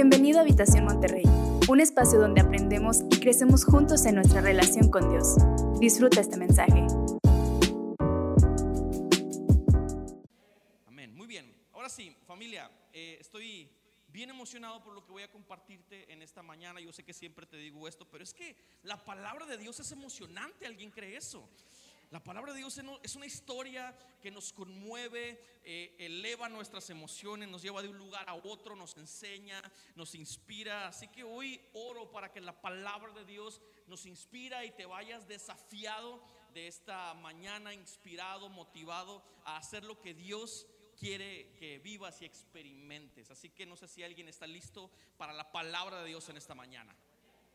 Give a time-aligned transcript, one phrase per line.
[0.00, 1.24] Bienvenido a Habitación Monterrey,
[1.68, 5.34] un espacio donde aprendemos y crecemos juntos en nuestra relación con Dios.
[5.80, 6.86] Disfruta este mensaje.
[10.86, 11.12] Amén.
[11.16, 11.52] Muy bien.
[11.72, 13.68] Ahora sí, familia, eh, estoy
[14.06, 16.78] bien emocionado por lo que voy a compartirte en esta mañana.
[16.80, 18.54] Yo sé que siempre te digo esto, pero es que
[18.84, 20.64] la palabra de Dios es emocionante.
[20.64, 21.50] ¿Alguien cree eso?
[22.10, 27.60] La palabra de Dios es una historia que nos conmueve, eh, eleva nuestras emociones, nos
[27.60, 29.60] lleva de un lugar a otro, nos enseña,
[29.94, 30.88] nos inspira.
[30.88, 35.28] Así que hoy oro para que la palabra de Dios nos inspira y te vayas
[35.28, 36.22] desafiado
[36.54, 40.66] de esta mañana, inspirado, motivado a hacer lo que Dios
[40.98, 43.30] quiere que vivas y experimentes.
[43.30, 46.54] Así que no sé si alguien está listo para la palabra de Dios en esta
[46.54, 46.96] mañana.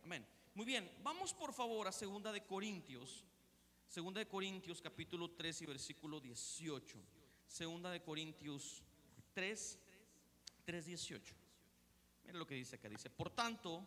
[0.03, 0.27] Amén.
[0.53, 3.25] Muy bien, vamos por favor a segunda de Corintios
[3.93, 6.97] Segunda de Corintios capítulo 3 y versículo 18.
[7.45, 8.81] Segunda de Corintios
[9.35, 9.79] 3,
[10.65, 11.35] 3, 18.
[12.23, 12.89] Mira lo que dice acá.
[12.89, 13.85] Dice, por tanto,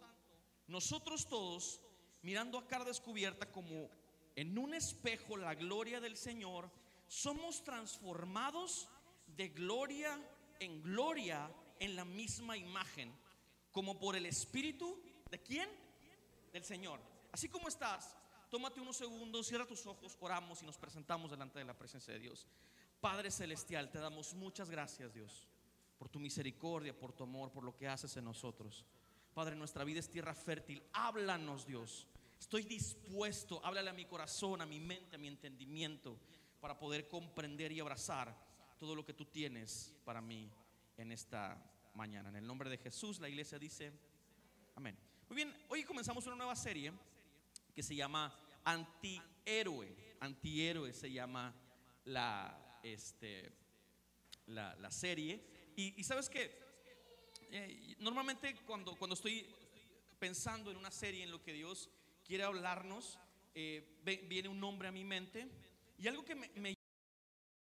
[0.69, 1.80] nosotros todos,
[2.23, 3.90] mirando a cara descubierta como
[4.37, 6.70] en un espejo la gloria del Señor,
[7.09, 8.88] somos transformados
[9.37, 10.16] de gloria
[10.60, 13.13] en gloria en la misma imagen,
[13.73, 15.68] como por el Espíritu de quién?
[16.52, 17.01] Del Señor.
[17.32, 18.16] Así como estás,
[18.48, 22.20] tómate unos segundos, cierra tus ojos, oramos y nos presentamos delante de la presencia de
[22.20, 22.46] Dios.
[23.00, 25.48] Padre Celestial, te damos muchas gracias, Dios,
[25.98, 28.84] por tu misericordia, por tu amor, por lo que haces en nosotros.
[29.34, 30.82] Padre, nuestra vida es tierra fértil.
[30.92, 32.06] Háblanos, Dios.
[32.40, 36.18] Estoy dispuesto, háblale a mi corazón, a mi mente, a mi entendimiento,
[36.60, 38.34] para poder comprender y abrazar
[38.78, 40.50] todo lo que tú tienes para mí
[40.96, 41.62] en esta
[41.94, 42.28] mañana.
[42.28, 43.92] En el nombre de Jesús, la iglesia dice,
[44.74, 44.96] amén.
[45.28, 46.92] Muy bien, hoy comenzamos una nueva serie
[47.77, 49.95] que se llama Antihéroe.
[50.21, 51.55] Antihéroe se llama
[52.07, 53.52] la, este,
[54.46, 55.45] la, serie.
[55.77, 56.59] Y, sabes que
[57.51, 59.47] eh, normalmente cuando, cuando estoy
[60.19, 61.91] pensando en una serie, en lo que Dios
[62.24, 63.19] quiere hablarnos,
[63.54, 65.47] eh, viene un nombre a mi mente.
[65.98, 66.75] Y algo que me, me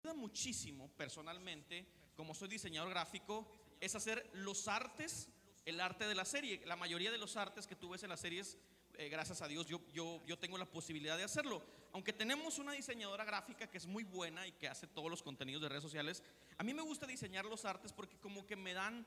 [0.04, 5.28] ayuda muchísimo personalmente, como soy diseñador gráfico, es hacer los artes,
[5.64, 6.62] el arte de la serie.
[6.66, 8.58] La mayoría de los artes que tú ves en las series
[9.00, 11.62] eh, gracias a Dios, yo, yo, yo tengo la posibilidad de hacerlo.
[11.94, 15.62] Aunque tenemos una diseñadora gráfica que es muy buena y que hace todos los contenidos
[15.62, 16.22] de redes sociales,
[16.58, 19.06] a mí me gusta diseñar los artes porque como que me dan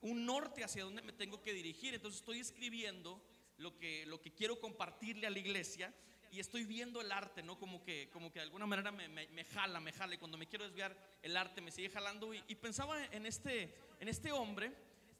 [0.00, 1.92] un norte hacia donde me tengo que dirigir.
[1.92, 3.20] Entonces estoy escribiendo
[3.58, 5.92] lo que, lo que quiero compartirle a la iglesia
[6.32, 7.58] y estoy viendo el arte, ¿no?
[7.58, 10.14] Como que, como que de alguna manera me, me, jala, me jala.
[10.14, 12.32] Y cuando me quiero desviar, el arte me sigue jalando.
[12.32, 14.72] Y, y pensaba en este, en este hombre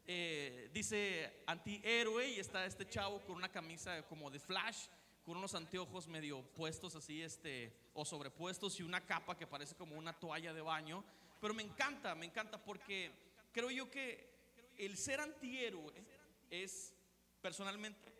[0.06, 4.86] eh, dice antihéroe y está este chavo con una camisa como de flash,
[5.24, 9.96] con unos anteojos medio puestos así, este, o sobrepuestos y una capa que parece como
[9.96, 11.02] una toalla de baño.
[11.40, 13.10] Pero me encanta, me encanta porque
[13.52, 14.34] creo yo que
[14.76, 15.94] el ser antihéroe
[16.50, 16.94] es
[17.40, 18.12] personalmente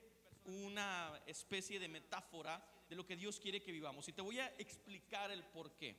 [0.47, 4.09] una especie de metáfora de lo que Dios quiere que vivamos.
[4.09, 5.97] Y te voy a explicar el por qué.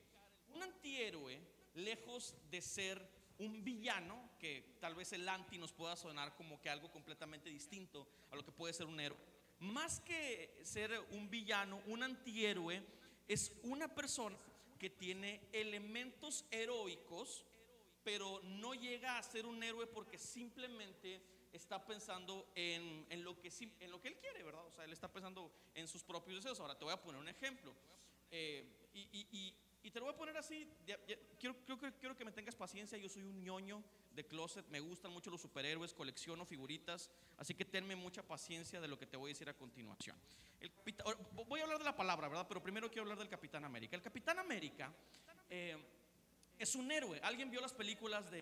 [0.53, 1.40] Un antihéroe,
[1.75, 3.07] lejos de ser
[3.40, 8.07] un villano, que tal vez el anti nos pueda sonar como que algo completamente distinto
[8.31, 9.18] a lo que puede ser un héroe.
[9.59, 12.84] Más que ser un villano, un antihéroe
[13.28, 14.38] es una persona
[14.78, 17.45] que tiene elementos heroicos,
[18.03, 21.22] pero no llega a ser un héroe porque simplemente
[21.53, 24.66] está pensando en, lo, que, en lo que él quiere, ¿verdad?
[24.66, 26.59] O sea, él está pensando en sus propios deseos.
[26.59, 27.74] Ahora te voy a poner un ejemplo.
[28.29, 29.53] Eh, y
[29.91, 30.68] te lo voy a poner así,
[31.40, 31.56] quiero,
[32.00, 35.41] quiero, que me tengas paciencia, yo soy un ñoño de closet, me gustan mucho los
[35.41, 39.47] superhéroes, colecciono figuritas, así que tenme mucha paciencia de lo que te voy a decir
[39.47, 40.18] a continuación.
[41.47, 42.47] voy a hablar de la palabra, ¿verdad?
[42.47, 43.95] Pero primero quiero hablar del Capitán América.
[43.95, 44.91] El Capitán América
[45.50, 45.78] eh,
[46.57, 47.19] es un héroe.
[47.22, 48.41] ¿Alguien vio las películas de,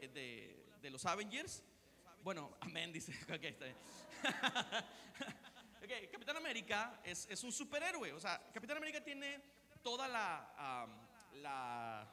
[0.81, 1.63] de, los Avengers?
[2.23, 3.11] Bueno, amén, dice.
[3.23, 3.77] Ok, está bien.
[5.83, 8.13] okay, Capitán América es, es, un superhéroe.
[8.13, 9.41] O sea, Capitán América tiene
[9.81, 11.02] toda la
[11.35, 12.07] la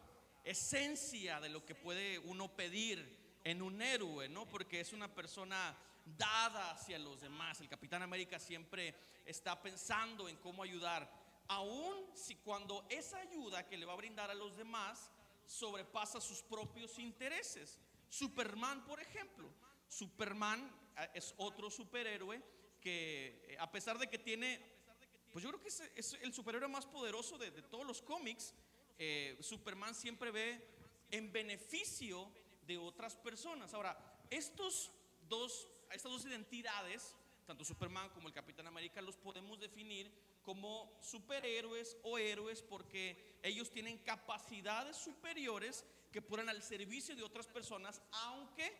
[0.44, 4.46] esencia de lo que puede uno pedir en un héroe, ¿no?
[4.46, 5.76] Porque es una persona
[6.18, 7.60] dada hacia los demás.
[7.60, 8.94] El Capitán América siempre
[9.24, 11.10] está pensando en cómo ayudar,
[11.48, 15.10] aun si cuando esa ayuda que le va a brindar a los demás
[15.46, 17.78] sobrepasa sus propios intereses.
[18.08, 19.48] Superman, por ejemplo.
[19.88, 22.42] Superman eh, es otro superhéroe
[22.80, 24.60] que eh, a pesar de que tiene,
[25.32, 28.54] pues yo creo que es, el superhéroe más poderoso de todos los cómics,
[29.02, 30.60] eh, Superman siempre ve
[31.10, 32.30] en beneficio
[32.66, 33.72] de otras personas.
[33.72, 33.96] Ahora,
[34.28, 34.92] estos
[35.26, 37.16] dos, estas dos identidades,
[37.46, 40.12] tanto Superman como el Capitán América, los podemos definir
[40.42, 47.46] como superhéroes o héroes porque ellos tienen capacidades superiores que ponen al servicio de otras
[47.46, 48.70] personas, aunque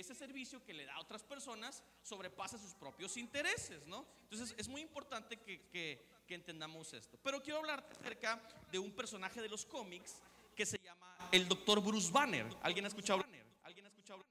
[0.00, 4.06] ese servicio que le da a otras personas sobrepasa sus propios intereses, ¿no?
[4.22, 7.18] Entonces es muy importante que, que, que entendamos esto.
[7.22, 10.16] Pero quiero hablar acerca de un personaje de los cómics
[10.54, 12.46] que se llama el doctor Bruce Banner.
[12.62, 13.24] ¿Alguien ha escuchado?
[13.62, 14.24] ¿Alguien ha escuchado?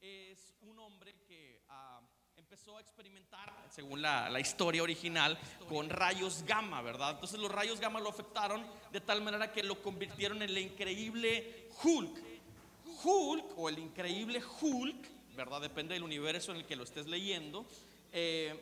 [0.00, 2.00] Es un hombre que ah,
[2.36, 5.38] empezó a experimentar, según la, la historia original,
[5.68, 7.12] con rayos gamma, ¿verdad?
[7.12, 11.68] Entonces los rayos gamma lo afectaron de tal manera que lo convirtieron en el increíble
[11.82, 12.31] Hulk.
[13.04, 15.60] Hulk o el increíble Hulk, ¿verdad?
[15.60, 17.66] Depende del universo en el que lo estés leyendo.
[18.12, 18.60] Eh,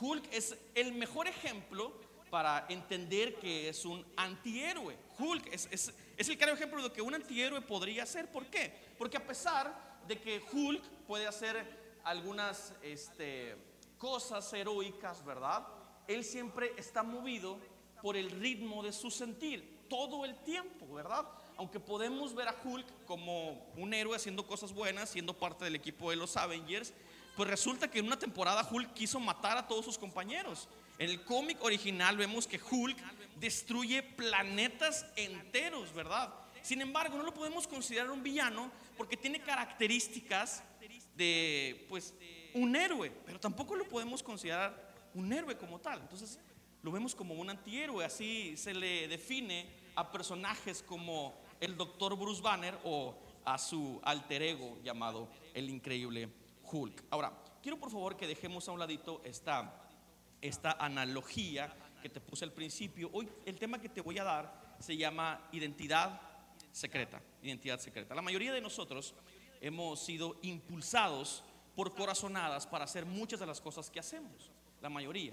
[0.00, 1.92] Hulk es el mejor ejemplo
[2.30, 4.96] para entender que es un antihéroe.
[5.18, 8.30] Hulk es, es, es el claro ejemplo de lo que un antihéroe podría ser.
[8.30, 8.72] ¿Por qué?
[8.96, 13.56] Porque a pesar de que Hulk puede hacer algunas este,
[13.98, 15.66] cosas heroicas, ¿verdad?
[16.06, 17.58] Él siempre está movido
[18.02, 21.26] por el ritmo de su sentir, todo el tiempo, ¿verdad?
[21.60, 26.08] Aunque podemos ver a Hulk como un héroe haciendo cosas buenas, siendo parte del equipo
[26.08, 26.94] de los Avengers,
[27.36, 30.70] pues resulta que en una temporada Hulk quiso matar a todos sus compañeros.
[30.98, 32.96] En el cómic original vemos que Hulk
[33.36, 36.32] destruye planetas enteros, ¿verdad?
[36.62, 40.62] Sin embargo, no lo podemos considerar un villano porque tiene características
[41.14, 42.14] de, pues,
[42.54, 46.00] un héroe, pero tampoco lo podemos considerar un héroe como tal.
[46.00, 46.38] Entonces,
[46.82, 52.42] lo vemos como un antihéroe, así se le define a personajes como el doctor Bruce
[52.42, 53.14] Banner o
[53.44, 56.28] a su alter ego llamado el increíble
[56.70, 57.04] Hulk.
[57.10, 59.88] Ahora, quiero por favor que dejemos a un ladito esta,
[60.40, 63.10] esta analogía que te puse al principio.
[63.12, 66.20] Hoy el tema que te voy a dar se llama identidad
[66.72, 68.14] secreta, identidad secreta.
[68.14, 69.14] La mayoría de nosotros
[69.60, 75.32] hemos sido impulsados por corazonadas para hacer muchas de las cosas que hacemos, la mayoría.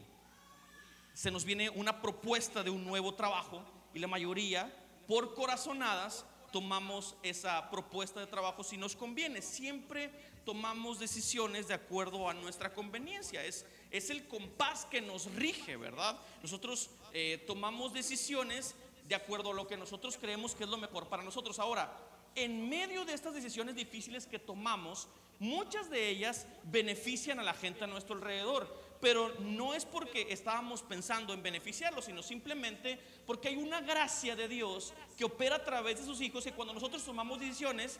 [1.14, 3.64] Se nos viene una propuesta de un nuevo trabajo
[3.94, 4.72] y la mayoría,
[5.08, 9.42] por corazonadas, tomamos esa propuesta de trabajo si nos conviene.
[9.42, 10.12] Siempre
[10.46, 13.44] tomamos decisiones de acuerdo a nuestra conveniencia.
[13.44, 16.18] Es, es el compás que nos rige, ¿verdad?
[16.42, 18.76] Nosotros eh, tomamos decisiones
[19.08, 21.60] de acuerdo a lo que nosotros creemos que es lo mejor para nosotros.
[21.60, 21.92] Ahora,
[22.36, 25.08] en medio de estas decisiones difíciles que tomamos,
[25.40, 30.82] muchas de ellas benefician a la gente a nuestro alrededor, pero no es porque estábamos
[30.82, 36.00] pensando en beneficiarlos, sino simplemente porque hay una gracia de Dios que opera a través
[36.00, 38.00] de sus hijos y cuando nosotros tomamos decisiones,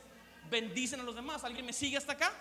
[0.50, 1.44] bendicen a los demás.
[1.44, 2.34] ¿Alguien me sigue hasta acá?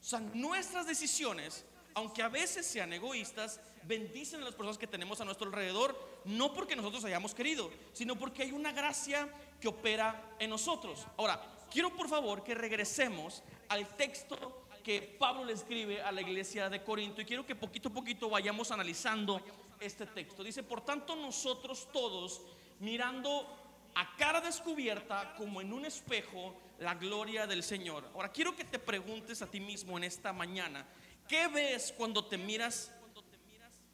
[0.00, 1.64] O sea, nuestras decisiones,
[1.94, 6.52] aunque a veces sean egoístas, bendicen a las personas que tenemos a nuestro alrededor, no
[6.52, 9.28] porque nosotros hayamos querido, sino porque hay una gracia
[9.60, 11.06] que opera en nosotros.
[11.16, 11.40] Ahora,
[11.70, 16.82] quiero por favor que regresemos al texto que Pablo le escribe a la iglesia de
[16.82, 19.40] Corinto y quiero que poquito a poquito vayamos analizando
[19.80, 20.42] este texto.
[20.42, 22.42] Dice, por tanto nosotros todos,
[22.80, 28.08] mirando a cara descubierta como en un espejo la gloria del Señor.
[28.14, 30.86] Ahora quiero que te preguntes a ti mismo en esta mañana,
[31.28, 32.92] ¿qué ves cuando te miras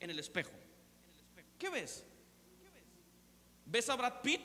[0.01, 0.53] en el espejo?
[1.59, 2.05] ¿Qué ves?
[3.67, 4.41] ¿Ves a Brad Pitt?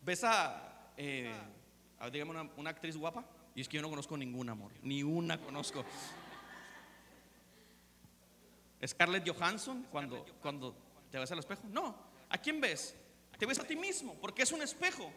[0.00, 1.34] ¿Ves a, eh,
[2.26, 3.24] una, una actriz guapa?
[3.54, 5.84] Y es que yo no conozco ningún amor, ni una conozco.
[8.86, 10.74] Scarlett Johansson cuando, cuando
[11.10, 11.62] te ves al espejo?
[11.70, 11.94] No.
[12.28, 12.96] ¿A quién ves?
[13.38, 15.10] Te ves a ti mismo, porque es un espejo.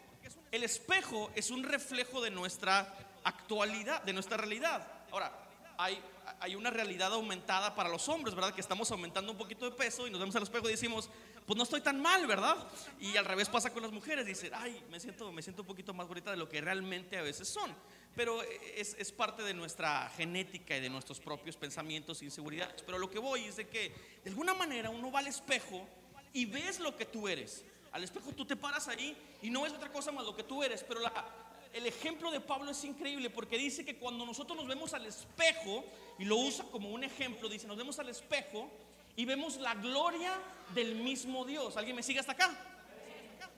[0.50, 4.86] El espejo es un reflejo de nuestra actualidad, de nuestra realidad.
[5.10, 5.32] Ahora,
[5.76, 6.00] hay,
[6.40, 8.54] hay una realidad aumentada para los hombres, ¿verdad?
[8.54, 11.10] Que estamos aumentando un poquito de peso y nos vemos al espejo y decimos,
[11.48, 12.58] pues no estoy tan mal, ¿verdad?
[13.00, 15.94] Y al revés pasa con las mujeres, dicen, ay, me siento, me siento un poquito
[15.94, 17.74] más bonita de lo que realmente a veces son.
[18.14, 22.82] Pero es, es parte de nuestra genética y de nuestros propios pensamientos e inseguridades.
[22.82, 25.88] Pero lo que voy es de que de alguna manera uno va al espejo
[26.34, 27.64] y ves lo que tú eres.
[27.92, 30.62] Al espejo tú te paras ahí y no es otra cosa más lo que tú
[30.62, 31.24] eres, pero la,
[31.72, 35.86] el ejemplo de Pablo es increíble porque dice que cuando nosotros nos vemos al espejo,
[36.18, 38.70] y lo usa como un ejemplo, dice, nos vemos al espejo
[39.18, 40.32] y vemos la gloria
[40.72, 41.76] del mismo Dios.
[41.76, 42.56] ¿Alguien me sigue hasta acá?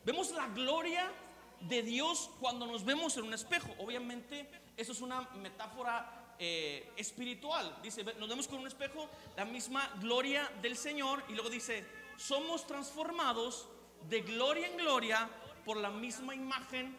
[0.07, 1.12] Vemos la gloria
[1.61, 3.69] de Dios cuando nos vemos en un espejo.
[3.79, 7.76] Obviamente, eso es una metáfora eh, espiritual.
[7.83, 11.87] Dice, nos vemos con un espejo, la misma gloria del Señor, y luego dice,
[12.17, 13.69] somos transformados
[14.09, 15.29] de gloria en gloria
[15.67, 16.97] por la misma imagen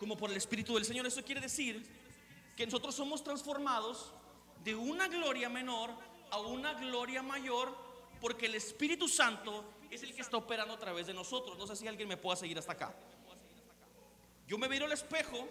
[0.00, 1.06] como por el Espíritu del Señor.
[1.06, 1.86] Eso quiere decir
[2.56, 4.10] que nosotros somos transformados
[4.64, 5.90] de una gloria menor
[6.30, 7.76] a una gloria mayor
[8.20, 11.58] porque el Espíritu Santo es el que está operando a través de nosotros.
[11.58, 12.94] No sé si alguien me pueda seguir hasta acá.
[14.46, 15.48] Yo me miro al espejo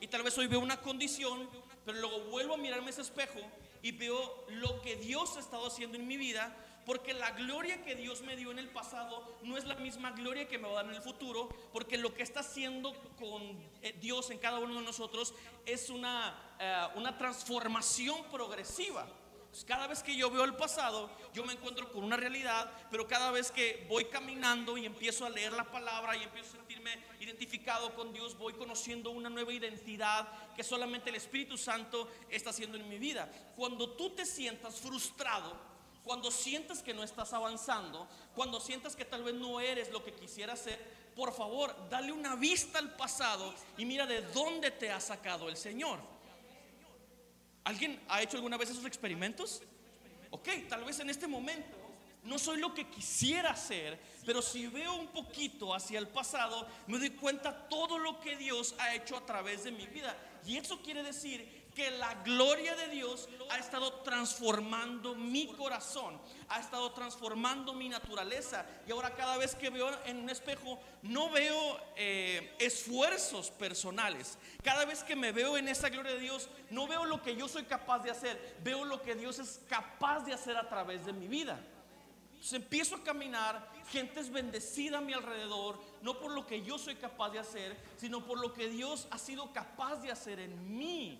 [0.00, 1.48] y tal vez hoy veo una condición,
[1.84, 3.40] pero luego vuelvo a mirarme ese espejo
[3.82, 6.54] y veo lo que Dios ha estado haciendo en mi vida
[6.86, 10.48] porque la gloria que Dios me dio en el pasado no es la misma gloria
[10.48, 13.42] que me va a dar en el futuro, porque lo que está haciendo con
[13.82, 15.34] eh, Dios en cada uno de nosotros
[15.66, 19.06] es una, eh, una transformación progresiva.
[19.50, 23.08] Pues cada vez que yo veo el pasado, yo me encuentro con una realidad, pero
[23.08, 27.02] cada vez que voy caminando y empiezo a leer la palabra y empiezo a sentirme
[27.18, 32.76] identificado con Dios, voy conociendo una nueva identidad que solamente el Espíritu Santo está haciendo
[32.78, 33.28] en mi vida.
[33.56, 35.56] Cuando tú te sientas frustrado,
[36.04, 40.12] cuando sientas que no estás avanzando, cuando sientas que tal vez no eres lo que
[40.12, 40.78] quisieras ser,
[41.16, 45.56] por favor, dale una vista al pasado y mira de dónde te ha sacado el
[45.56, 45.98] Señor.
[47.64, 49.62] ¿Alguien ha hecho alguna vez esos experimentos?
[50.30, 51.76] Ok, tal vez en este momento
[52.22, 56.98] no soy lo que quisiera ser, pero si veo un poquito hacia el pasado, me
[56.98, 60.16] doy cuenta todo lo que Dios ha hecho a través de mi vida.
[60.46, 66.60] Y eso quiere decir que la gloria de Dios ha estado transformando mi corazón, ha
[66.60, 68.66] estado transformando mi naturaleza.
[68.86, 74.38] Y ahora cada vez que veo en un espejo, no veo eh, esfuerzos personales.
[74.62, 77.48] Cada vez que me veo en esa gloria de Dios, no veo lo que yo
[77.48, 81.12] soy capaz de hacer, veo lo que Dios es capaz de hacer a través de
[81.12, 81.60] mi vida.
[82.40, 86.78] Entonces empiezo a caminar, gente es bendecida a mi alrededor, no por lo que yo
[86.78, 90.74] soy capaz de hacer, sino por lo que Dios ha sido capaz de hacer en
[90.74, 91.18] mí.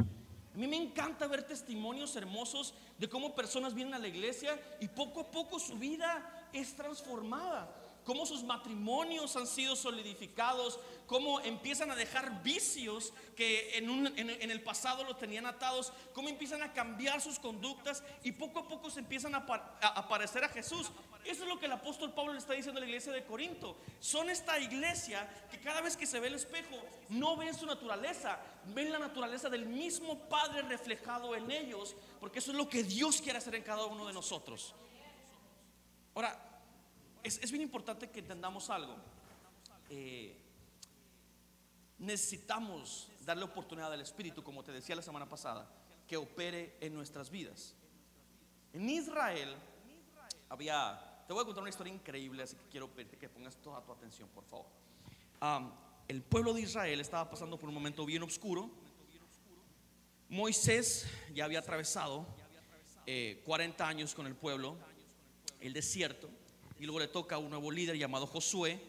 [0.54, 4.88] A mí me encanta ver testimonios hermosos de cómo personas vienen a la iglesia y
[4.88, 7.79] poco a poco su vida es transformada.
[8.04, 15.04] Cómo sus matrimonios han sido solidificados, cómo empiezan a dejar vicios que en, el pasado
[15.04, 19.34] los tenían atados, cómo empiezan a cambiar sus conductas y poco a poco se empiezan
[19.34, 20.90] a, a, parecer a Jesús.
[21.24, 23.76] Eso es lo que el apóstol Pablo le está diciendo a la iglesia de Corinto.
[23.98, 26.76] Son esta iglesia que cada vez que se ve el espejo
[27.10, 28.38] no ven su naturaleza,
[28.74, 33.20] ven la naturaleza del mismo Padre reflejado en ellos, porque eso es lo que Dios
[33.20, 34.74] quiere hacer en cada uno de nosotros.
[36.14, 36.49] Ahora,
[37.22, 38.96] es, bien importante que entendamos algo.
[39.88, 40.36] Eh,
[41.98, 45.70] necesitamos darle oportunidad al Espíritu, como te decía la semana pasada,
[46.06, 47.74] que opere en nuestras vidas.
[48.72, 49.54] En Israel
[50.48, 53.80] había te voy a contar una historia increíble, así que quiero pedirte que pongas toda
[53.84, 54.66] tu atención, por favor.
[56.08, 58.68] el pueblo de Israel estaba pasando por un momento bien oscuro.
[60.28, 62.26] Moisés ya había atravesado
[63.44, 64.76] 40 eh, años con el pueblo,
[65.60, 66.28] el desierto,
[66.80, 68.80] y luego le toca a un nuevo líder llamado Josué.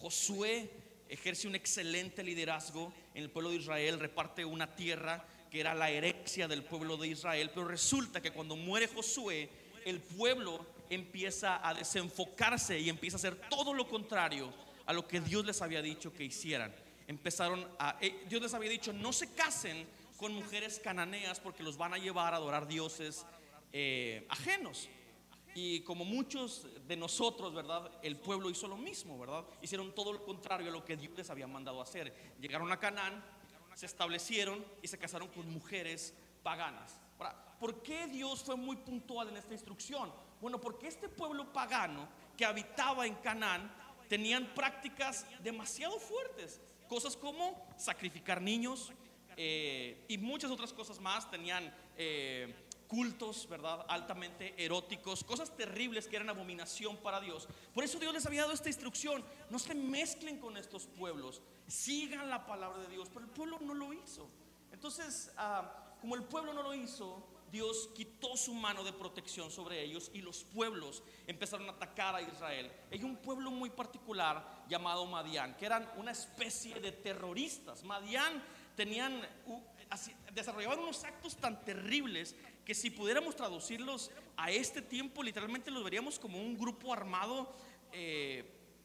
[0.00, 0.70] Josué
[1.08, 5.90] ejerce un excelente liderazgo en el pueblo de Israel, reparte una tierra que era la
[5.90, 9.48] herencia del pueblo de Israel, pero resulta que cuando muere Josué,
[9.86, 14.52] el pueblo empieza a desenfocarse y empieza a hacer todo lo contrario
[14.84, 16.74] a lo que Dios les había dicho que hicieran.
[17.06, 19.86] Empezaron a, eh, Dios les había dicho, no se casen
[20.18, 23.24] con mujeres cananeas porque los van a llevar a adorar dioses
[23.72, 24.90] eh, ajenos.
[25.60, 27.90] Y como muchos de nosotros, ¿verdad?
[28.00, 29.44] El pueblo hizo lo mismo, ¿verdad?
[29.60, 32.14] Hicieron todo lo contrario a lo que Dios les había mandado hacer.
[32.40, 33.24] Llegaron a Canaán,
[33.74, 37.00] se establecieron y se casaron con mujeres paganas.
[37.58, 40.12] ¿por qué Dios fue muy puntual en esta instrucción?
[40.40, 43.68] Bueno, porque este pueblo pagano que habitaba en Canaán
[44.08, 48.92] tenían prácticas demasiado fuertes, cosas como sacrificar niños
[49.36, 53.84] eh, y muchas otras cosas más, tenían eh, cultos, ¿verdad?
[53.88, 57.46] Altamente eróticos, cosas terribles que eran abominación para Dios.
[57.74, 62.28] Por eso Dios les había dado esta instrucción, no se mezclen con estos pueblos, sigan
[62.30, 64.28] la palabra de Dios, pero el pueblo no lo hizo.
[64.72, 69.82] Entonces, ah, como el pueblo no lo hizo, Dios quitó su mano de protección sobre
[69.82, 72.70] ellos y los pueblos empezaron a atacar a Israel.
[72.90, 77.84] Hay un pueblo muy particular llamado Madián, que eran una especie de terroristas.
[77.84, 78.42] Madián
[78.76, 79.26] tenían,
[80.32, 82.36] desarrollaban unos actos tan terribles
[82.68, 87.50] que si pudiéramos traducirlos a este tiempo, literalmente los veríamos como un grupo armado,
[87.92, 88.44] eh,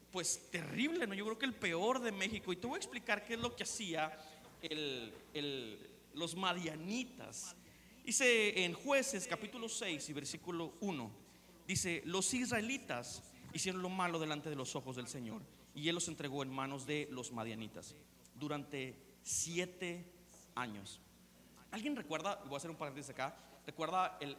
[0.09, 1.13] pues terrible, ¿no?
[1.13, 2.53] Yo creo que el peor de México.
[2.53, 4.17] Y te voy a explicar qué es lo que hacía
[6.13, 7.57] los madianitas.
[8.05, 11.11] Dice en jueces capítulo 6 y versículo 1,
[11.67, 13.21] dice, los israelitas
[13.51, 15.41] hicieron lo malo delante de los ojos del Señor
[15.75, 17.97] y él los entregó en manos de los madianitas
[18.35, 20.05] durante siete
[20.55, 21.01] años.
[21.71, 24.37] ¿Alguien recuerda, voy a hacer un paréntesis acá, recuerda el,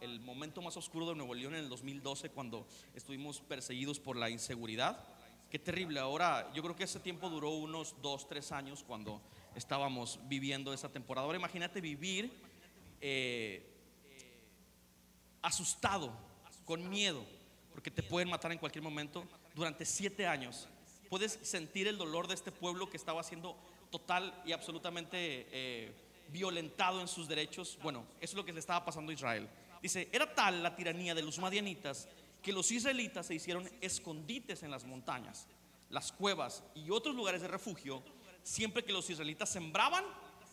[0.00, 4.30] el, momento más oscuro de Nuevo León en el 2012 cuando estuvimos perseguidos por la
[4.30, 5.04] inseguridad?
[5.50, 9.20] Qué terrible, ahora yo creo que ese tiempo duró unos dos, tres años cuando
[9.56, 11.26] estábamos viviendo esa temporada.
[11.26, 12.32] Ahora imagínate vivir
[13.00, 13.66] eh,
[15.42, 16.12] asustado,
[16.64, 17.24] con miedo,
[17.72, 19.24] porque te pueden matar en cualquier momento
[19.54, 20.68] durante siete años.
[21.08, 23.56] Puedes sentir el dolor de este pueblo que estaba siendo
[23.90, 25.92] total y absolutamente eh,
[26.30, 27.78] violentado en sus derechos.
[27.82, 29.48] Bueno, eso es lo que le estaba pasando a Israel.
[29.82, 32.08] Dice, era tal la tiranía de los madianitas
[32.42, 35.46] que los israelitas se hicieron escondites en las montañas,
[35.90, 38.02] las cuevas y otros lugares de refugio,
[38.42, 40.04] siempre que los israelitas sembraban,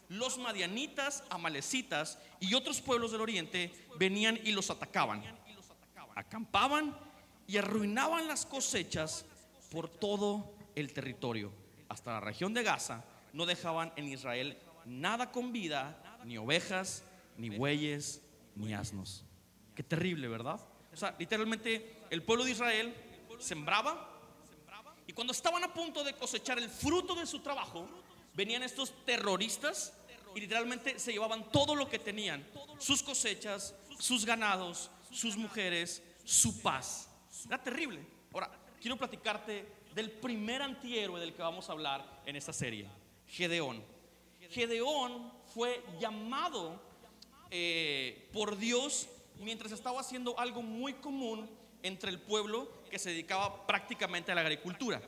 [0.09, 5.23] los madianitas, amalecitas y otros pueblos del oriente venían y los atacaban.
[6.15, 6.97] Acampaban
[7.45, 9.25] y arruinaban las cosechas
[9.69, 11.51] por todo el territorio.
[11.89, 13.03] Hasta la región de Gaza
[13.33, 14.57] no dejaban en Israel
[14.87, 17.03] nada con vida, ni ovejas,
[17.37, 18.21] ni bueyes,
[18.55, 19.23] ni asnos.
[19.75, 20.59] Qué terrible, ¿verdad?
[20.91, 22.95] O sea, literalmente el pueblo de Israel
[23.39, 24.17] sembraba
[25.05, 27.87] y cuando estaban a punto de cosechar el fruto de su trabajo,
[28.33, 29.93] venían estos terroristas
[30.35, 32.45] y literalmente se llevaban todo lo que tenían,
[32.77, 37.09] sus cosechas, sus ganados, sus mujeres, su paz.
[37.45, 38.05] Era terrible.
[38.33, 38.51] Ahora,
[38.81, 39.65] quiero platicarte
[39.95, 42.87] del primer antihéroe del que vamos a hablar en esta serie,
[43.27, 43.83] Gedeón.
[44.49, 46.81] Gedeón fue llamado
[47.49, 49.07] eh, por Dios
[49.39, 51.49] mientras estaba haciendo algo muy común
[51.83, 55.01] entre el pueblo que se dedicaba prácticamente a la agricultura.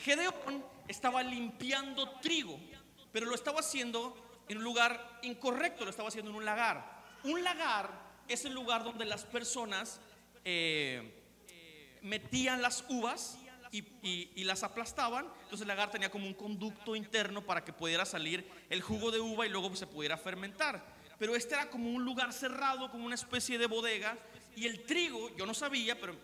[0.00, 2.58] Gedeón estaba limpiando trigo,
[3.12, 4.16] pero lo estaba haciendo
[4.48, 7.04] en un lugar incorrecto, lo estaba haciendo en un lagar.
[7.24, 7.90] Un lagar
[8.28, 10.00] es el lugar donde las personas
[10.44, 11.22] eh,
[12.02, 13.38] metían las uvas
[14.02, 15.26] y, las aplastaban.
[15.42, 19.20] Entonces el lagar tenía como un conducto interno para que pudiera salir el jugo de
[19.20, 20.84] uva y luego se pudiera fermentar.
[21.18, 24.16] Pero este era como un lugar cerrado, como una especie de bodega.
[24.54, 26.14] Y el trigo, yo no sabía, pero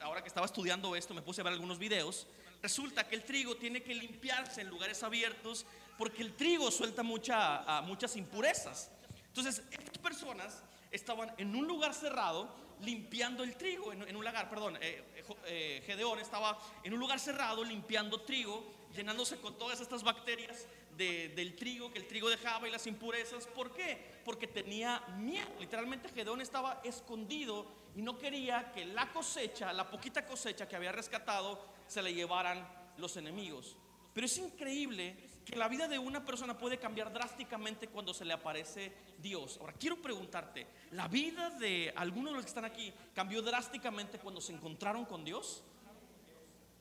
[0.00, 2.26] ahora que estaba estudiando esto, me puse a ver algunos videos.
[2.62, 5.66] Resulta que el trigo tiene que limpiarse en lugares abiertos
[5.98, 8.90] porque el trigo suelta mucha, muchas impurezas.
[9.28, 14.78] Entonces, estas personas estaban en un lugar cerrado limpiando el trigo, en, un lagar, perdón,
[14.80, 15.04] eh,
[15.46, 18.64] eh, Gedeón estaba en un lugar cerrado limpiando trigo,
[18.94, 20.66] llenándose con todas estas bacterias
[20.96, 23.46] del trigo que el trigo dejaba y las impurezas.
[23.48, 24.20] ¿Por qué?
[24.24, 25.48] Porque tenía miedo.
[25.58, 27.66] Literalmente Gedeón estaba escondido
[27.96, 32.66] y no quería que la cosecha, la poquita cosecha que había rescatado, se la llevaran
[32.98, 33.76] los enemigos.
[34.12, 38.32] Pero es increíble que la vida de una persona puede cambiar drásticamente cuando se le
[38.32, 39.58] aparece Dios.
[39.60, 44.40] Ahora, quiero preguntarte, ¿la vida de algunos de los que están aquí cambió drásticamente cuando
[44.40, 45.62] se encontraron con Dios?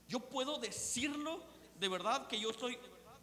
[0.07, 1.41] Yo puedo decirlo
[1.79, 2.77] de verdad que yo soy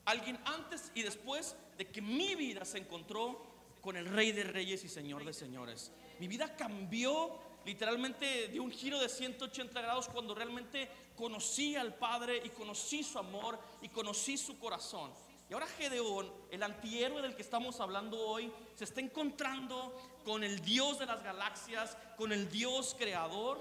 [0.04, 3.42] alguien antes y después de que mi vida se encontró
[3.80, 5.92] con el Rey de Reyes y Señor de Señores.
[6.18, 12.42] Mi vida cambió literalmente de un giro de 180 grados cuando realmente conocí al Padre
[12.44, 15.12] y conocí su amor y conocí su corazón.
[15.50, 19.92] Y ahora Gedeón, el antihéroe del que estamos hablando hoy, se está encontrando
[20.24, 23.60] con el Dios de las galaxias, con el Dios creador.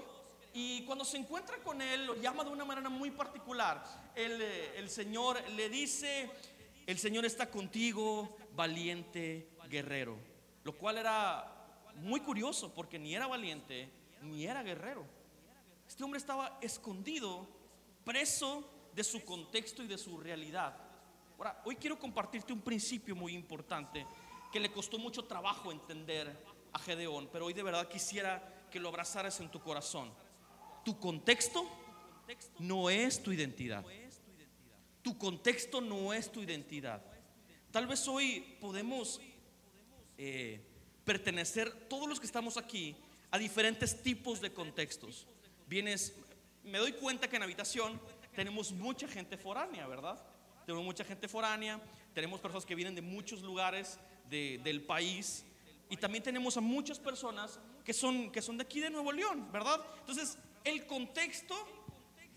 [0.54, 3.82] Y cuando se encuentra con él, lo llama de una manera muy particular.
[4.14, 6.30] El, eh, el Señor le dice,
[6.86, 10.16] el Señor está contigo, valiente guerrero.
[10.62, 13.90] Lo cual era muy curioso porque ni era valiente
[14.22, 15.04] ni era guerrero.
[15.88, 17.48] Este hombre estaba escondido,
[18.04, 18.62] preso
[18.94, 20.89] de su contexto y de su realidad.
[21.40, 24.06] Ahora, hoy quiero compartirte un principio muy importante
[24.52, 26.36] que le costó mucho trabajo entender
[26.70, 30.12] a Gedeón, pero hoy de verdad quisiera que lo abrazaras en tu corazón.
[30.84, 31.66] Tu contexto
[32.58, 33.82] no es tu identidad.
[35.00, 37.02] Tu contexto no es tu identidad.
[37.70, 39.18] Tal vez hoy podemos
[40.18, 40.60] eh,
[41.06, 42.94] pertenecer, todos los que estamos aquí,
[43.30, 45.26] a diferentes tipos de contextos.
[45.66, 46.14] Vienes,
[46.64, 47.98] me doy cuenta que en habitación
[48.34, 50.22] tenemos mucha gente foránea, ¿verdad?
[50.70, 51.80] Tenemos mucha gente foránea,
[52.14, 55.44] tenemos personas que vienen de muchos lugares del país
[55.88, 59.50] y también tenemos a muchas personas que son, que son de aquí de Nuevo León,
[59.50, 59.84] ¿verdad?
[59.98, 61.56] Entonces, el contexto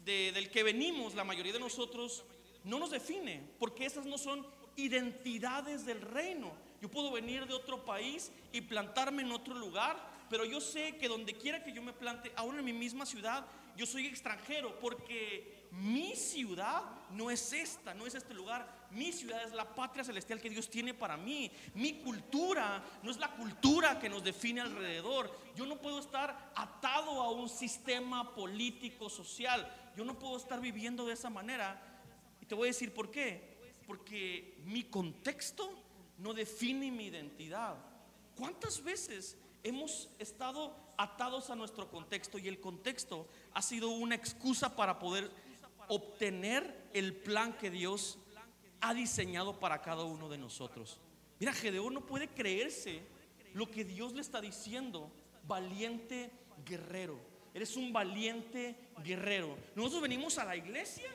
[0.03, 2.25] del que venimos, la mayoría de nosotros,
[2.63, 6.53] no nos define, porque esas no son identidades del reino.
[6.81, 11.07] Yo puedo venir de otro país y plantarme en otro lugar, pero yo sé que
[11.07, 13.45] donde quiera que yo me plante, aún en mi misma ciudad,
[13.77, 18.87] yo soy extranjero, porque mi ciudad no es esta, no es este lugar.
[18.91, 21.51] Mi ciudad es la patria celestial que Dios tiene para mí.
[21.73, 25.35] Mi cultura no es la cultura que nos define alrededor.
[25.55, 29.67] Yo no puedo estar atado a un sistema político, social.
[29.97, 31.81] Yo no puedo estar viviendo de esa manera.
[32.39, 33.73] Y te voy a decir por qué.
[33.87, 35.71] Porque mi contexto
[36.19, 37.77] no define mi identidad.
[38.35, 44.75] ¿Cuántas veces hemos estado atados a nuestro contexto y el contexto ha sido una excusa
[44.75, 45.31] para poder
[45.87, 48.19] obtener el plan que Dios
[48.81, 50.99] ha diseñado para cada uno de nosotros.
[51.39, 53.01] Mira, Gedeón no puede creerse
[53.53, 55.11] lo que Dios le está diciendo,
[55.47, 56.31] valiente
[56.65, 57.19] guerrero.
[57.53, 59.57] Eres un valiente guerrero.
[59.75, 61.09] Nosotros venimos a la iglesia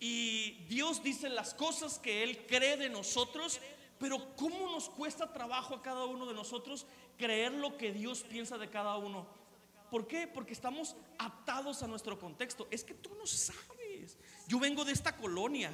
[0.00, 3.60] y Dios dice las cosas que Él cree de nosotros,
[3.98, 8.58] pero ¿cómo nos cuesta trabajo a cada uno de nosotros creer lo que Dios piensa
[8.58, 9.26] de cada uno?
[9.90, 10.26] ¿Por qué?
[10.26, 12.68] Porque estamos atados a nuestro contexto.
[12.70, 14.18] Es que tú no sabes.
[14.46, 15.70] Yo vengo de esta colonia.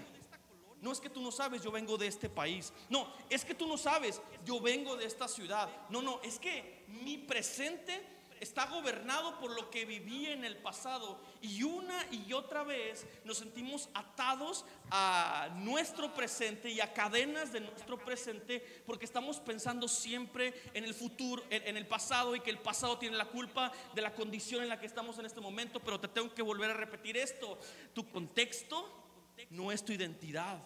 [0.80, 2.70] No es que tú no sabes, yo vengo de este país.
[2.90, 5.68] No, es que tú no sabes, yo vengo de esta ciudad.
[5.88, 11.20] No, no, es que mi presente está gobernado por lo que viví en el pasado
[11.40, 17.60] y una y otra vez nos sentimos atados a nuestro presente y a cadenas de
[17.60, 22.58] nuestro presente porque estamos pensando siempre en el futuro, en, el pasado y que el
[22.58, 26.00] pasado tiene la culpa de la condición en la que estamos en este momento, pero
[26.00, 27.58] te tengo que volver a repetir esto,
[27.94, 29.04] tu contexto
[29.50, 30.62] no es tu identidad.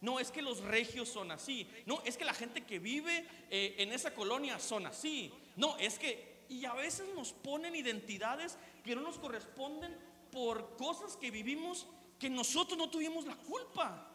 [0.00, 1.68] No es que los regios son así.
[1.84, 5.32] No, es que la gente que vive eh, en esa colonia son así.
[5.56, 9.96] No, es que y a veces nos ponen identidades que no nos corresponden
[10.32, 11.86] por cosas que vivimos
[12.18, 14.08] que nosotros no tuvimos la culpa.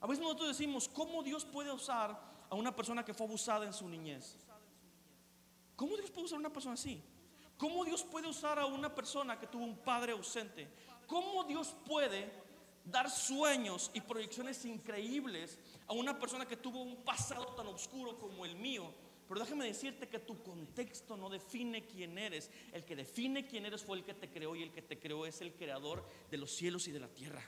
[0.00, 2.16] A veces nosotros decimos, ¿cómo Dios puede usar
[2.48, 4.36] a una persona que fue abusada en su niñez?
[5.76, 7.02] ¿Cómo Dios puede usar a una persona así?
[7.56, 10.68] ¿Cómo Dios puede usar a una persona que tuvo un padre ausente?
[11.06, 12.30] ¿Cómo Dios puede
[12.84, 18.44] dar sueños y proyecciones increíbles a una persona que tuvo un pasado tan oscuro como
[18.44, 18.92] el mío?
[19.30, 22.50] Pero déjame decirte que tu contexto no define quién eres.
[22.72, 25.24] El que define quién eres fue el que te creó y el que te creó
[25.24, 27.40] es el creador de los cielos y de la tierra.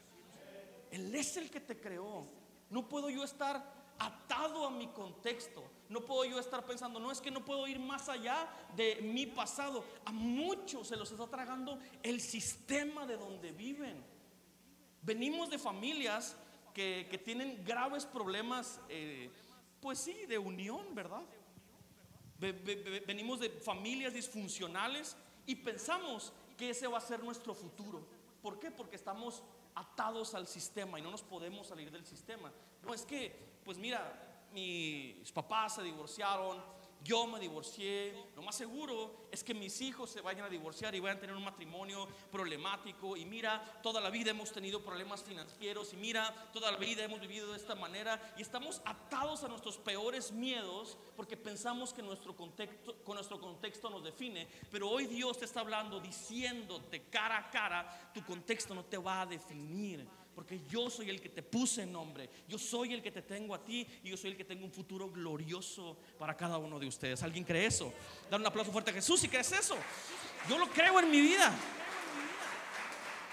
[0.93, 2.25] Él es el que te creó.
[2.71, 5.65] No puedo yo estar atado a mi contexto.
[5.89, 9.27] No puedo yo estar pensando, no es que no puedo ir más allá de mi
[9.27, 9.85] pasado.
[10.05, 14.05] A muchos se los está tragando el sistema de donde viven.
[15.03, 16.37] Venimos de familias
[16.73, 19.33] que, tienen graves problemas, eh,
[19.81, 21.23] pues sí, de unión, ¿verdad?
[23.07, 28.05] Venimos de familias disfuncionales y pensamos que ese va a ser nuestro futuro.
[28.43, 28.71] ¿Por qué?
[28.71, 29.43] Porque estamos
[29.75, 32.53] atados al sistema y no nos podemos salir del sistema.
[32.83, 36.63] No es que, pues mira, mis papás se divorciaron,
[37.05, 41.01] yo me divorcié, lo más seguro es que mis hijos se vayan a divorciar y
[41.01, 43.17] vayan a tener un matrimonio problemático.
[43.17, 47.21] Y mira, toda la vida hemos tenido problemas financieros y mira, toda la vida hemos
[47.21, 52.37] vivido de esta manera y estamos atados a nuestros peores miedos porque pensamos que nuestro
[52.37, 54.49] contexto, con nuestro contexto nos define.
[54.71, 59.23] Pero hoy Dios te está hablando, diciéndote cara a cara, tu contexto no te va
[59.23, 63.11] a definir porque yo soy el que te puse en nombre, yo soy el que
[63.11, 66.59] te tengo a ti y yo soy el que tengo un futuro glorioso para cada
[66.59, 67.23] uno de ustedes.
[67.23, 67.93] ¿Alguien cree eso?
[68.31, 69.77] Dar un aplauso fuerte a Jesús si crees eso.
[70.49, 71.55] Yo lo creo en mi vida.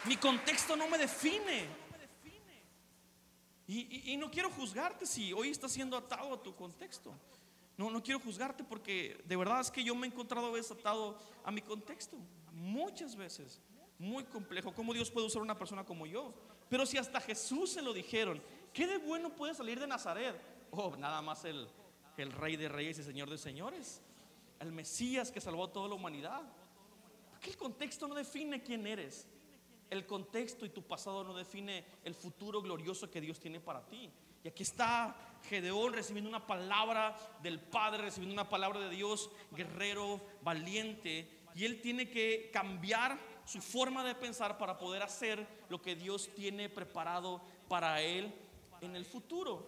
[0.06, 1.68] Mi contexto no me define.
[3.72, 7.14] Y, no quiero juzgarte si hoy estás siendo atado a tu contexto.
[7.78, 10.72] No, no quiero juzgarte porque de verdad es que yo me he encontrado a veces
[10.72, 12.18] atado a mi contexto.
[12.52, 13.62] Muchas veces.
[14.00, 14.74] Muy complejo.
[14.74, 16.34] ¿Cómo Dios puede usar una persona como yo?
[16.70, 20.40] Pero si hasta Jesús se lo dijeron, ¿qué de bueno puede salir de Nazaret?
[20.72, 21.68] Oh, nada más el,
[22.18, 24.02] el rey de reyes y señor de señores.
[24.60, 26.42] El Mesías que salvó a toda la humanidad.
[27.32, 29.28] Porque el contexto no define quién eres.
[29.90, 34.12] El contexto y tu pasado no define el futuro glorioso que Dios tiene para ti.
[34.44, 35.16] Y aquí está
[35.50, 41.30] Gedeón recibiendo una palabra del Padre, recibiendo una palabra de Dios, guerrero, valiente.
[41.56, 43.18] Y él tiene que cambiar
[43.50, 48.32] su forma de pensar para poder hacer lo que Dios tiene preparado para él
[48.80, 49.66] en el futuro.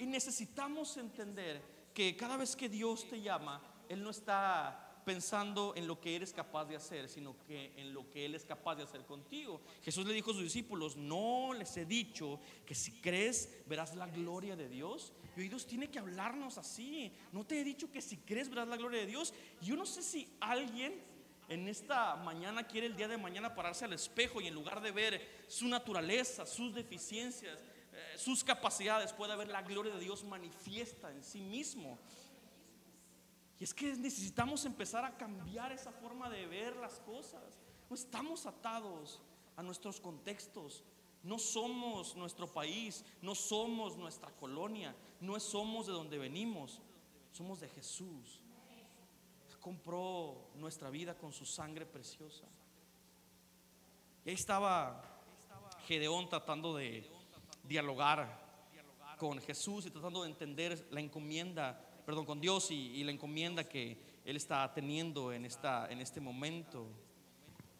[0.00, 1.62] Y necesitamos entender
[1.94, 6.32] que cada vez que Dios te llama, Él no está pensando en lo que eres
[6.32, 9.60] capaz de hacer, sino que en lo que Él es capaz de hacer contigo.
[9.84, 14.08] Jesús le dijo a sus discípulos, no les he dicho que si crees verás la
[14.08, 15.12] gloria de Dios.
[15.36, 17.12] Y hoy Dios tiene que hablarnos así.
[17.30, 19.32] No te he dicho que si crees verás la gloria de Dios.
[19.60, 21.13] Yo no sé si alguien
[21.48, 24.92] en esta mañana quiere el día de mañana pararse al espejo y en lugar de
[24.92, 27.60] ver su naturaleza, sus deficiencias,
[27.92, 31.98] eh, sus capacidades, pueda ver la gloria de Dios manifiesta en sí mismo.
[33.60, 37.58] Y es que necesitamos empezar a cambiar esa forma de ver las cosas.
[37.88, 39.20] No estamos atados
[39.56, 40.82] a nuestros contextos.
[41.22, 46.82] No somos nuestro país, no somos nuestra colonia, no somos de donde venimos,
[47.32, 48.43] somos de Jesús
[49.64, 52.44] compró nuestra vida con su sangre preciosa.
[54.22, 55.22] Y ahí estaba
[55.86, 57.10] Gedeón tratando de
[57.62, 58.44] dialogar
[59.16, 63.96] con Jesús y tratando de entender la encomienda, perdón, con Dios y, la encomienda que
[64.26, 66.86] él está teniendo en, esta, en este momento.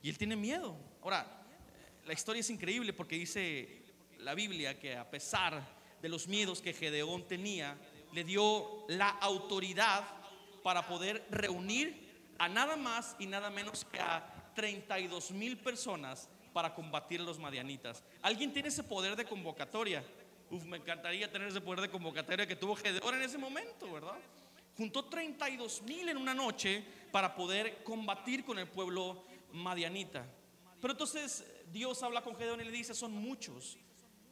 [0.03, 0.75] Y él tiene miedo.
[1.03, 1.45] Ahora,
[2.07, 3.83] la historia es increíble porque dice
[4.21, 5.63] la Biblia que a pesar
[6.01, 7.77] de los miedos que Gedeón tenía,
[8.15, 10.24] le dio la autoridad
[10.65, 16.75] para poder reunir a nada más y nada menos que a 32 mil personas para
[16.75, 18.03] combatir a los madianitas.
[18.23, 20.03] ¿Alguien tiene ese poder de convocatoria?
[20.51, 24.19] Uf, me encantaría tener ese poder de convocatoria que tuvo Gedeón en ese momento, ¿verdad?
[24.77, 30.27] juntó 32 mil en una noche para poder combatir con el pueblo madianita.
[30.81, 33.79] Pero entonces Dios habla con Gedeón y le dice, son muchos.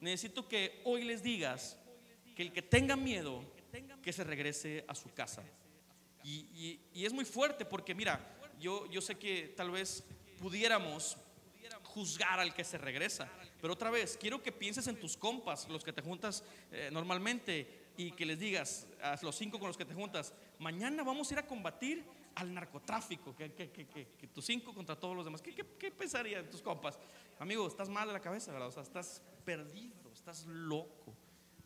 [0.01, 1.79] Necesito que hoy les digas
[2.35, 3.45] que el que tenga miedo,
[4.03, 5.43] que se regrese a su casa.
[6.25, 8.21] Y, es muy fuerte porque mira,
[8.59, 10.05] yo, sé que tal vez
[10.39, 11.17] pudiéramos
[11.85, 13.29] juzgar al que se regresa.
[13.61, 17.83] Pero otra vez, quiero que pienses en tus compas, los que te juntas eh, normalmente,
[17.97, 21.35] y que les digas a los cinco con los que te juntas, mañana vamos a
[21.35, 22.05] ir a combatir
[22.35, 25.43] al narcotráfico, que, que, tus cinco contra todos los demás.
[25.43, 26.99] ¿Qué, qué, pensarían tus compas?
[27.39, 28.69] Amigo, estás mal de la cabeza, ¿verdad?
[28.69, 31.15] O sea, estás perdido, estás loco.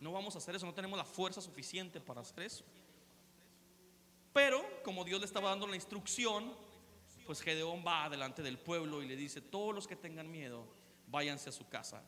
[0.00, 2.64] No vamos a hacer eso, no tenemos la fuerza suficiente para hacer eso.
[4.36, 6.52] Pero como Dios le estaba dando la instrucción,
[7.24, 10.66] pues Gedeón va delante del pueblo y le dice, todos los que tengan miedo,
[11.06, 12.02] váyanse a su casa.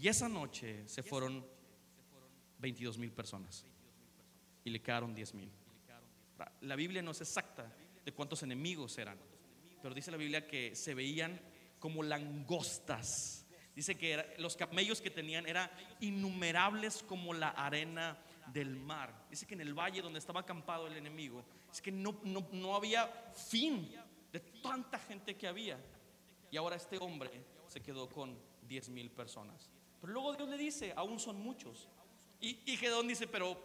[0.00, 1.44] Y esa noche se fueron
[2.58, 3.66] 22 mil personas
[4.62, 5.50] y le quedaron 10 mil.
[6.60, 9.18] La Biblia no es exacta de cuántos enemigos eran,
[9.82, 11.40] pero dice la Biblia que se veían
[11.80, 13.48] como langostas.
[13.74, 19.26] Dice que los camellos que tenían eran innumerables como la arena del mar.
[19.30, 22.74] Dice que en el valle donde estaba acampado el enemigo, es que no, no, no
[22.74, 23.90] había fin
[24.32, 25.78] de tanta gente que había.
[26.50, 29.70] Y ahora este hombre se quedó con 10 mil personas.
[30.00, 31.88] Pero luego Dios le dice, aún son muchos.
[32.40, 33.56] Y, y Gedón dice, pero,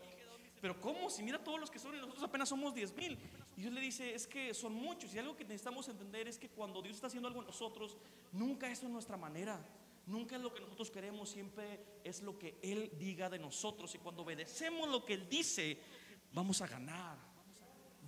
[0.61, 1.09] pero ¿cómo?
[1.09, 3.19] Si mira todos los que son y nosotros apenas somos 10 mil.
[3.57, 5.13] Y Dios le dice, es que son muchos.
[5.13, 7.97] Y algo que necesitamos entender es que cuando Dios está haciendo algo en nosotros,
[8.31, 9.59] nunca es a nuestra manera.
[10.09, 13.93] Nunca es lo que nosotros queremos, siempre es lo que Él diga de nosotros.
[13.93, 15.77] Y cuando obedecemos lo que Él dice,
[16.33, 17.15] vamos a ganar.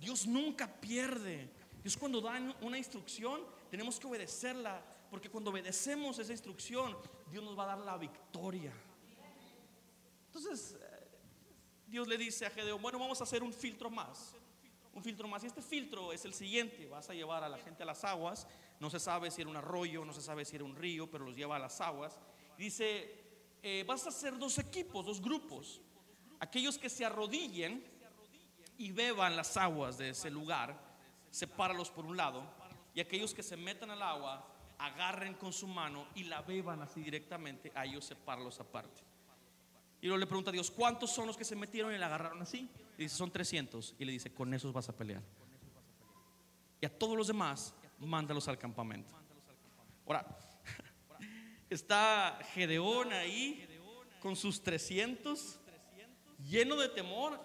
[0.00, 1.48] Dios nunca pierde.
[1.80, 4.84] Dios cuando da una instrucción, tenemos que obedecerla.
[5.10, 6.96] Porque cuando obedecemos esa instrucción,
[7.30, 8.72] Dios nos va a dar la victoria.
[10.26, 11.08] Entonces, eh,
[11.86, 14.34] Dios le dice a Gedeón, bueno, vamos a hacer un filtro más.
[14.92, 15.44] Un filtro más.
[15.44, 16.84] Y este filtro es el siguiente.
[16.86, 18.48] Vas a llevar a la gente a las aguas
[18.82, 21.24] no se sabe si era un arroyo, no se sabe si era un río, pero
[21.24, 22.18] los lleva a las aguas.
[22.58, 23.14] Dice,
[23.62, 25.80] eh, vas a hacer dos equipos, dos grupos.
[26.40, 27.80] Aquellos que se arrodillen
[28.78, 30.76] y beban las aguas de ese lugar,
[31.30, 32.42] sepáralos por un lado.
[32.92, 37.02] Y aquellos que se metan al agua, agarren con su mano y la beban así
[37.02, 39.00] directamente, a ellos sepáralos aparte.
[40.00, 42.42] Y luego le pregunta a Dios, ¿cuántos son los que se metieron y la agarraron
[42.42, 42.68] así?
[42.98, 43.94] Y dice, son 300.
[44.00, 45.22] Y le dice, con esos vas a pelear.
[46.80, 49.12] Y a todos los demás mándalos al campamento.
[50.06, 50.26] Ahora,
[51.70, 53.68] está Gedeón ahí
[54.20, 55.58] con sus 300,
[56.48, 57.40] lleno de temor.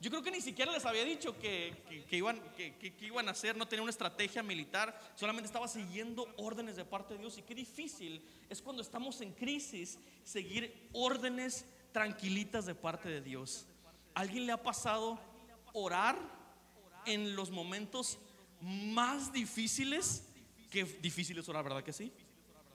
[0.00, 3.68] Yo creo que ni siquiera les había dicho que, iban, que, iban a hacer, no
[3.68, 7.36] tenía una estrategia militar, solamente estaba siguiendo órdenes de parte de Dios.
[7.36, 13.66] Y qué difícil es cuando estamos en crisis seguir órdenes tranquilitas de parte de Dios.
[14.14, 15.20] ¿Alguien le ha pasado
[15.74, 16.16] orar
[17.06, 18.18] en los momentos
[18.60, 20.26] más difíciles
[20.70, 22.12] que difíciles orar, ¿verdad que sí?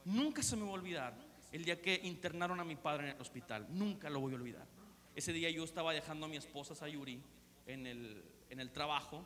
[0.04, 1.16] Nunca se me va a olvidar
[1.52, 3.66] el día que internaron a mi padre en el hospital.
[3.70, 4.68] Nunca lo voy a olvidar.
[5.16, 7.22] Ese día yo estaba dejando a mi esposa Sayuri
[7.66, 9.26] en el, en el trabajo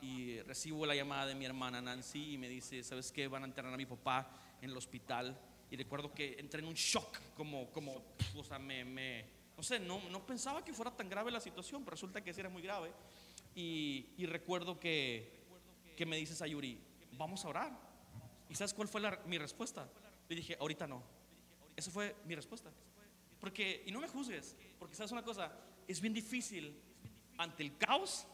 [0.00, 3.26] y recibo la llamada de mi hermana Nancy y me dice, ¿sabes qué?
[3.26, 4.30] Van a internar a mi papá
[4.62, 5.38] en el hospital.
[5.70, 8.02] Y recuerdo que entré en un shock, como, como
[8.36, 9.24] o sea, me, me
[9.56, 12.40] no sé, no, no, pensaba que fuera tan grave la situación, pero resulta que sí
[12.40, 12.92] era muy grave.
[13.54, 15.43] Y, y recuerdo que
[15.94, 16.78] que me dices a Yuri,
[17.12, 17.72] vamos a orar.
[18.48, 19.88] ¿Y sabes cuál fue mi respuesta?
[20.28, 21.02] Le dije, ahorita no.
[21.76, 22.70] Esa fue mi respuesta.
[23.40, 25.52] Porque, y no me juzgues, porque sabes una cosa,
[25.86, 26.74] es bien difícil
[27.36, 28.26] ante el caos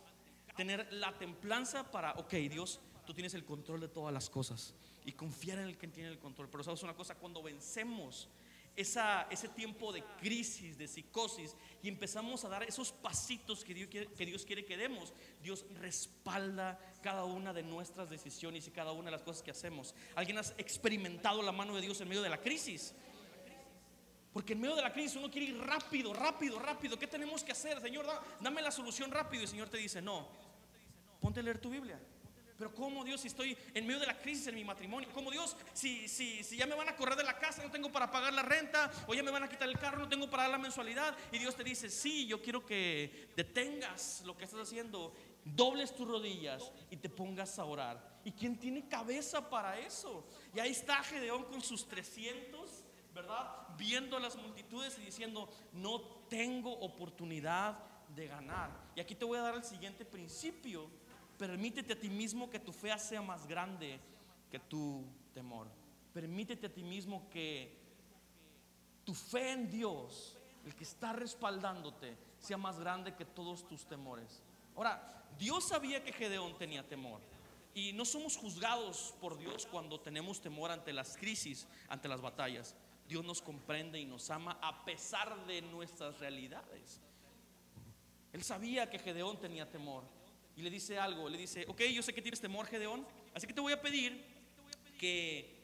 [0.57, 5.13] tener la templanza para, ok, Dios, tú tienes el control de todas las cosas y
[5.13, 6.49] confiar en el que tiene el control.
[6.49, 8.29] Pero sabes una cosa, cuando vencemos
[8.77, 14.27] ese tiempo de crisis, de psicosis, y empezamos a dar esos pasitos que Dios, que
[14.27, 19.13] Dios quiere que demos, Dios respalda cada una de nuestras decisiones y cada una de
[19.13, 19.95] las cosas que hacemos.
[20.15, 22.95] ¿Alguien ha experimentado la mano de Dios en medio de la crisis?
[24.33, 26.99] Porque en medio de la crisis uno quiere ir rápido, rápido, rápido.
[26.99, 27.81] ¿Qué tenemos que hacer?
[27.81, 28.07] Señor,
[28.41, 29.43] dame la solución rápido.
[29.43, 30.29] Y el Señor te dice, no,
[31.21, 32.01] ponte a leer tu Biblia.
[32.61, 35.09] Pero ¿cómo Dios si estoy en medio de la crisis en mi matrimonio?
[35.15, 37.91] ¿Cómo Dios si, si, si ya me van a correr de la casa, no tengo
[37.91, 38.91] para pagar la renta?
[39.07, 41.17] ¿O ya me van a quitar el carro, no tengo para dar la mensualidad?
[41.33, 46.07] Y Dios te dice, sí, yo quiero que detengas lo que estás haciendo, dobles tus
[46.07, 48.21] rodillas y te pongas a orar.
[48.27, 50.29] ¿Y quién tiene cabeza para eso?
[50.55, 53.69] Y ahí está Gedeón con sus 300, ¿verdad?
[53.79, 57.79] Viendo a las multitudes y diciendo, no tengo oportunidad
[58.15, 58.71] de ganar.
[58.95, 60.91] Y aquí te voy a dar el siguiente principio
[61.41, 63.99] Permítete a ti mismo que tu fe sea más grande
[64.51, 65.69] que tu temor.
[66.13, 67.81] Permítete a ti mismo que
[69.07, 74.43] tu fe en Dios, el que está respaldándote, sea más grande que todos tus temores.
[74.77, 77.23] Ahora, Dios sabía que Gedeón tenía temor.
[77.73, 82.77] Y no somos juzgados por Dios cuando tenemos temor ante las crisis, ante las batallas.
[83.09, 87.01] Dios nos comprende y nos ama a pesar de nuestras realidades.
[88.31, 90.20] Él sabía que Gedeón tenía temor
[90.61, 93.55] y le dice algo, le dice, ok, yo sé que tienes temor, Gedeón, así que
[93.55, 94.23] te voy a pedir
[94.99, 95.59] que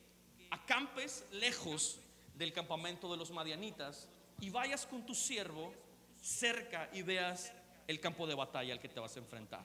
[0.51, 1.99] acampes lejos
[2.35, 4.09] del campamento de los madianitas
[4.41, 5.75] y vayas con tu siervo
[6.19, 7.53] cerca y veas
[7.87, 9.65] el campo de batalla al que te vas a enfrentar.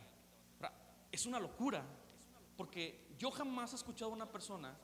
[1.10, 1.82] Es una locura,
[2.58, 4.76] porque yo jamás he escuchado a una persona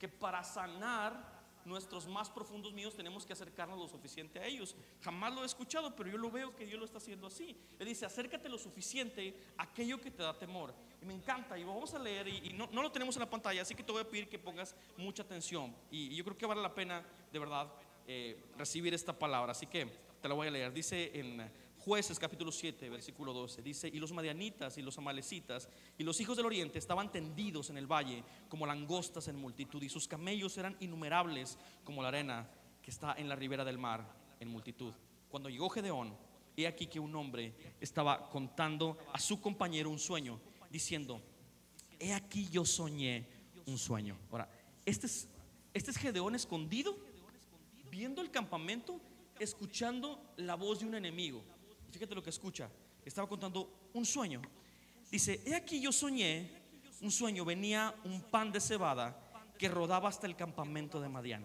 [0.00, 1.31] que para sanar
[1.64, 4.74] nuestros más profundos míos tenemos que acercarnos lo suficiente a ellos.
[5.02, 7.56] Jamás lo he escuchado, pero yo lo veo que Dios lo está haciendo así.
[7.78, 10.74] Le dice, acércate lo suficiente a aquello que te da temor.
[11.00, 13.74] Y me encanta, y vamos a leer, y, no, lo tenemos en la pantalla, así
[13.74, 15.74] que te voy a pedir que pongas mucha atención.
[15.90, 17.72] Y, yo creo que vale la pena, de verdad,
[18.06, 19.52] eh, recibir esta palabra.
[19.52, 19.86] Así que
[20.20, 20.72] te la voy a leer.
[20.72, 21.50] Dice en
[21.84, 25.68] Jueces capítulo 7, versículo 12, dice, y los madianitas y los amalecitas
[25.98, 29.88] y los hijos del oriente estaban tendidos en el valle como langostas en multitud, y
[29.88, 32.48] sus camellos eran innumerables como la arena
[32.80, 34.06] que está en la ribera del mar
[34.38, 34.94] en multitud.
[35.28, 36.16] Cuando llegó Gedeón,
[36.56, 40.40] he aquí que un hombre estaba contando a su compañero un sueño,
[40.70, 41.20] diciendo,
[41.98, 43.26] he aquí yo soñé
[43.66, 44.16] un sueño.
[44.30, 44.48] Ahora,
[44.86, 45.28] este es,
[45.74, 46.96] este es Gedeón escondido,
[47.90, 49.00] viendo el campamento,
[49.40, 51.42] escuchando la voz de un enemigo.
[51.92, 52.70] Fíjate lo que escucha.
[53.04, 54.40] Estaba contando un sueño.
[55.10, 56.50] Dice, he aquí yo soñé
[57.02, 57.44] un sueño.
[57.44, 59.14] Venía un pan de cebada
[59.58, 61.44] que rodaba hasta el campamento de Madián.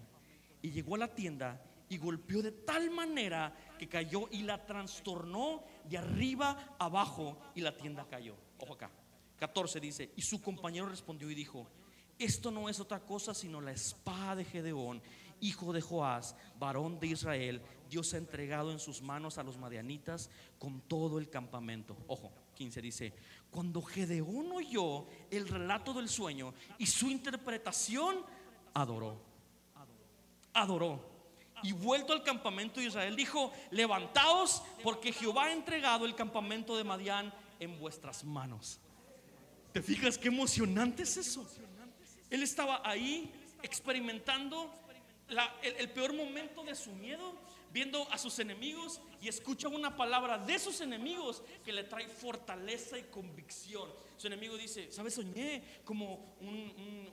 [0.61, 5.63] Y llegó a la tienda y golpeó de tal manera que cayó y la trastornó
[5.83, 8.35] de arriba abajo y la tienda cayó.
[8.59, 8.89] Ojo acá.
[9.37, 11.67] 14 dice, y su compañero respondió y dijo,
[12.17, 15.01] esto no es otra cosa sino la espada de Gedeón
[15.41, 20.29] hijo de Joás, varón de Israel, Dios ha entregado en sus manos a los madianitas
[20.59, 21.97] con todo el campamento.
[22.07, 23.13] Ojo, 15 dice,
[23.51, 28.17] cuando Gedeón oyó el relato del sueño y su interpretación,
[28.73, 29.21] adoró.
[30.53, 31.17] Adoró.
[31.63, 36.83] Y vuelto al campamento de Israel, dijo, levantaos porque Jehová ha entregado el campamento de
[36.83, 38.79] Madián en vuestras manos.
[39.71, 41.47] ¿Te fijas qué emocionante es eso?
[42.29, 43.31] Él estaba ahí
[43.63, 44.71] experimentando
[45.61, 47.33] el, peor momento de su miedo,
[47.71, 52.97] viendo a sus enemigos y escucha una palabra de sus enemigos que le trae fortaleza
[52.97, 53.89] y convicción.
[54.15, 55.15] Su enemigo dice, ¿sabes?
[55.15, 56.37] Soñé como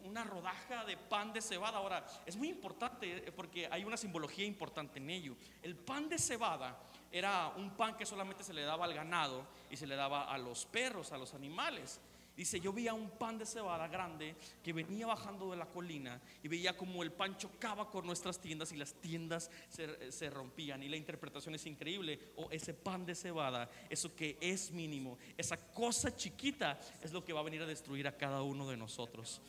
[0.05, 1.79] una rodaja de pan de cebada.
[1.79, 5.37] Ahora, es muy importante eh, porque hay una simbología importante en ello.
[5.63, 6.79] El pan de cebada
[7.11, 10.39] era un pan que solamente se le daba al ganado y se le daba a
[10.39, 12.01] los perros, a los animales.
[12.37, 16.49] Dice, yo veía un pan de cebada grande que venía bajando de la colina y
[16.49, 20.83] veía como el pan chocaba con nuestras tiendas y las tiendas se, rompían.
[20.83, 22.33] Y la interpretación es increíble.
[22.37, 27.33] O ese pan de cebada, eso que es mínimo, esa cosa chiquita es lo que
[27.33, 29.41] va a venir a destruir a cada uno de nosotros.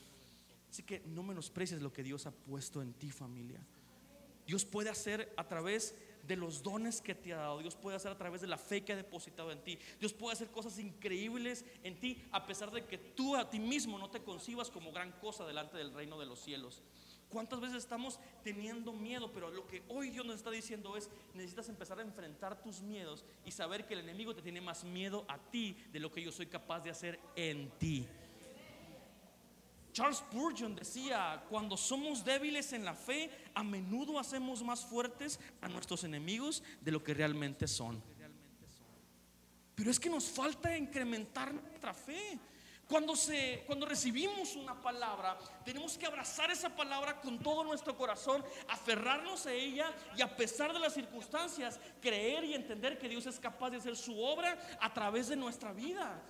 [0.70, 3.66] Así que no menosprecies lo que Dios ha puesto en ti familia.
[4.46, 5.96] Dios puede hacer a través
[6.28, 7.60] de los dones que te ha dado.
[7.60, 9.78] Dios puede hacer a través de la fe que ha depositado en ti.
[10.00, 13.98] Dios puede hacer cosas increíbles en ti a pesar de que tú a ti mismo
[13.98, 16.82] no te concibas como gran cosa delante del reino de los cielos.
[17.30, 19.32] ¿Cuántas veces estamos teniendo miedo?
[19.34, 23.26] Pero lo que hoy Dios nos está diciendo es, necesitas empezar a enfrentar tus miedos
[23.46, 26.32] y saber que el enemigo te tiene más miedo a ti de lo que yo
[26.32, 28.08] soy capaz de hacer en ti.
[29.96, 35.70] Charles Spurgeon decía, cuando somos débiles en la fe, a menudo hacemos más fuertes a
[35.70, 38.04] nuestros enemigos de lo que realmente son.
[39.74, 42.38] Pero es que nos falta incrementar nuestra fe.
[42.90, 48.44] Cuando, se, cuando recibimos una palabra, tenemos que abrazar esa palabra con todo nuestro corazón,
[48.68, 53.40] aferrarnos a ella y a pesar de las circunstancias, creer y entender que Dios es
[53.40, 56.22] capaz de hacer su obra a través de nuestra vida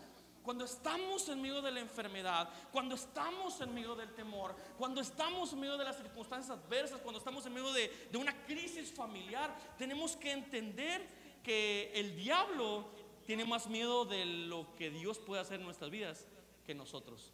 [0.45, 5.51] cuando estamos en medio de la enfermedad, cuando estamos en medio del temor, cuando estamos
[5.51, 10.15] en medio de las circunstancias adversas, cuando estamos en medio de, una crisis familiar, tenemos
[10.15, 12.85] que entender que el diablo
[13.25, 16.27] tiene más miedo de lo que Dios puede hacer en nuestras vidas
[16.63, 17.33] que nosotros.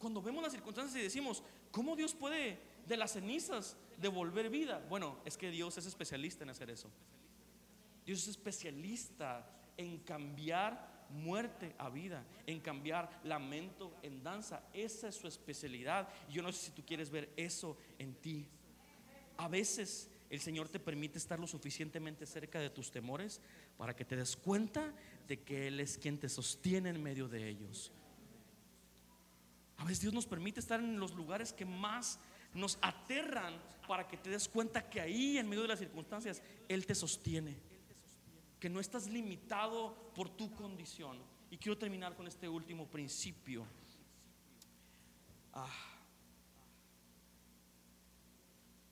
[0.00, 4.84] Cuando vemos las circunstancias y decimos, ¿cómo Dios puede de las cenizas devolver vida?
[4.88, 6.90] Bueno, es que Dios es especialista en hacer eso.
[8.04, 14.62] Dios es especialista en cambiar muerte a vida, en cambiar lamento en danza.
[14.72, 16.08] Esa es su especialidad.
[16.28, 18.48] Yo no sé si tú quieres ver eso en ti.
[19.36, 23.40] A veces el Señor te permite estar lo suficientemente cerca de tus temores
[23.76, 24.94] para que te des cuenta
[25.26, 27.92] de que Él es quien te sostiene en medio de ellos.
[29.76, 32.20] A veces Dios nos permite estar en los lugares que más
[32.54, 33.54] nos aterran
[33.88, 37.56] para que te des cuenta que ahí, en medio de las circunstancias, Él te sostiene.
[38.60, 41.18] Que no estás limitado por tu condición.
[41.50, 43.66] Y quiero terminar con este último principio.
[45.54, 45.68] Ah.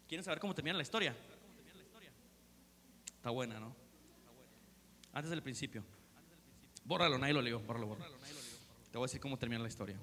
[0.08, 1.14] ¿Quieren saber cómo termina la historia?
[3.14, 3.76] Está buena, ¿no?
[5.12, 5.84] Antes del principio.
[6.84, 7.60] Bórralo, nadie lo leyó.
[7.60, 8.16] Bórralo, bórralo.
[8.90, 9.98] Te voy a decir cómo termina la historia.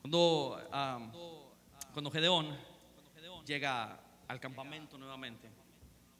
[0.00, 1.10] Cuando, ah,
[1.92, 2.56] cuando Gedeón
[3.44, 5.50] llega al campamento nuevamente,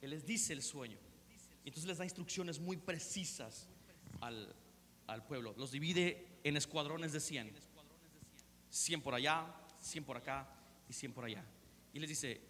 [0.02, 0.98] él les dice el sueño.
[1.69, 3.69] Entonces les da instrucciones muy precisas
[4.21, 4.55] al,
[5.07, 5.55] al pueblo.
[5.57, 7.53] Los divide en escuadrones de 100.
[8.71, 9.47] 100 por allá,
[9.81, 10.49] 100 por acá
[10.89, 11.45] y 100 por allá.
[11.93, 12.41] Y les dice,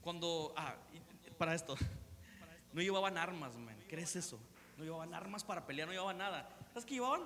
[0.00, 0.76] cuando, ah,
[1.38, 1.76] para esto,
[2.72, 3.76] no llevaban armas, man.
[3.88, 4.38] ¿Crees eso?
[4.76, 6.48] No llevaban armas para pelear, no llevaban nada.
[6.68, 7.22] ¿Sabes qué llevaban?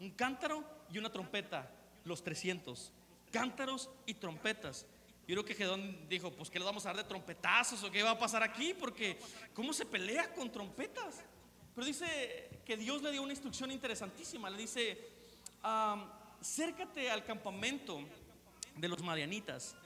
[0.00, 1.70] Un cántaro y una trompeta,
[2.04, 2.92] los 300.
[3.32, 4.86] Cántaros y trompetas.
[5.30, 8.02] Yo creo que Gedón dijo, pues ¿qué le vamos a dar de trompetazos o qué
[8.02, 8.74] va a pasar aquí?
[8.74, 9.16] Porque
[9.54, 11.22] ¿cómo se pelea con trompetas?
[11.72, 14.50] Pero dice que Dios le dio una instrucción interesantísima.
[14.50, 14.98] Le dice,
[15.62, 18.00] acércate al campamento
[18.74, 19.76] de los marianitas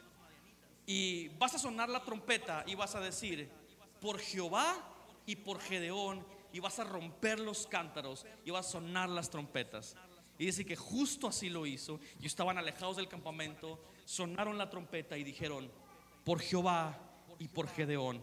[0.86, 3.50] y vas a sonar la trompeta y vas a decir,
[4.00, 4.74] por Jehová
[5.26, 6.24] y por Gedeón,
[6.54, 9.94] y vas a romper los cántaros y vas a sonar las trompetas.
[10.38, 12.00] Y dice que justo así lo hizo.
[12.18, 15.70] Y estaban alejados del campamento, sonaron la trompeta y dijeron,
[16.24, 16.98] por Jehová
[17.38, 18.22] y por Gedeón,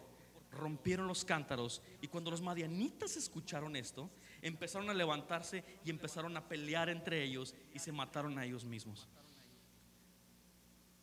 [0.52, 1.82] rompieron los cántaros.
[2.02, 4.10] Y cuando los madianitas escucharon esto,
[4.42, 9.08] empezaron a levantarse y empezaron a pelear entre ellos y se mataron a ellos mismos.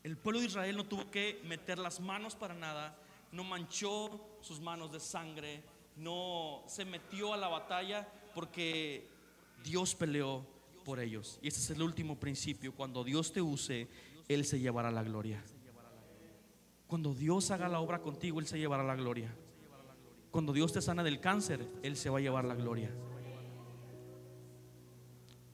[0.03, 2.97] El pueblo de Israel no tuvo que meter las manos para nada,
[3.33, 5.63] no manchó sus manos de sangre,
[5.97, 9.09] no se metió a la batalla porque
[9.65, 10.47] Dios peleó
[10.85, 11.39] por ellos.
[11.43, 12.75] Y ese es el último principio.
[12.75, 13.89] Cuando Dios te use,
[14.29, 15.43] Él se llevará la gloria.
[16.87, 19.35] Cuando Dios haga la obra contigo, Él se llevará la gloria.
[20.31, 22.91] Cuando Dios te sana del cáncer, Él se va a llevar la gloria.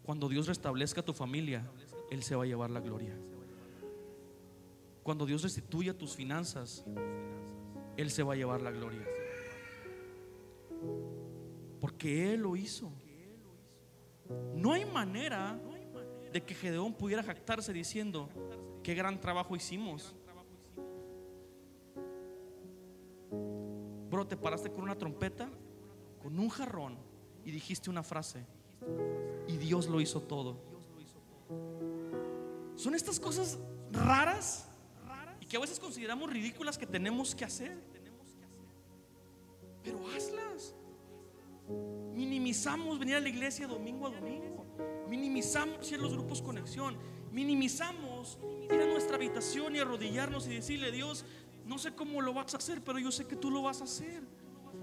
[0.02, 1.68] Cuando Dios restablezca tu familia,
[2.10, 3.16] Él se va a llevar la gloria.
[5.02, 6.84] Cuando Dios restituya tus finanzas,
[7.96, 9.06] Él se va a llevar la gloria.
[11.80, 12.92] Porque Él lo hizo.
[14.54, 15.60] No hay manera
[16.34, 18.28] de que Gedeón pudiera jactarse diciendo,
[18.82, 20.16] qué gran trabajo hicimos.
[24.10, 25.48] Bro, te paraste con una trompeta,
[26.20, 26.98] con un jarrón
[27.44, 28.44] y dijiste una frase.
[29.46, 30.56] Y Dios lo hizo todo.
[32.74, 33.56] Son estas cosas
[33.92, 34.68] raras
[35.40, 37.78] y que a veces consideramos ridículas que tenemos que hacer.
[39.84, 40.74] Pero hazlas.
[42.12, 44.63] Minimizamos venir a la iglesia domingo a domingo.
[45.14, 46.96] Minimizamos ir a los grupos conexión.
[47.30, 48.36] Minimizamos
[48.68, 51.24] ir a nuestra habitación y arrodillarnos y decirle, Dios,
[51.66, 53.84] no sé cómo lo vas a hacer, pero yo sé que tú lo vas a
[53.84, 54.24] hacer.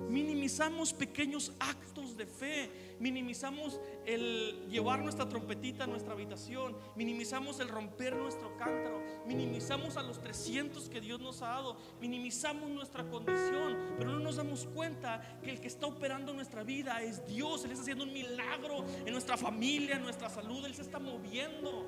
[0.10, 2.70] Minimizamos pequeños actos de fe,
[3.00, 10.04] minimizamos el llevar nuestra trompetita a nuestra habitación, minimizamos el romper nuestro cántaro, minimizamos a
[10.04, 15.40] los 300 que Dios nos ha dado, minimizamos nuestra condición, pero no nos damos cuenta
[15.44, 19.12] que el que está operando nuestra vida es Dios, Él está haciendo un milagro en
[19.12, 21.86] nuestra familia, en nuestra salud, Él se está moviendo.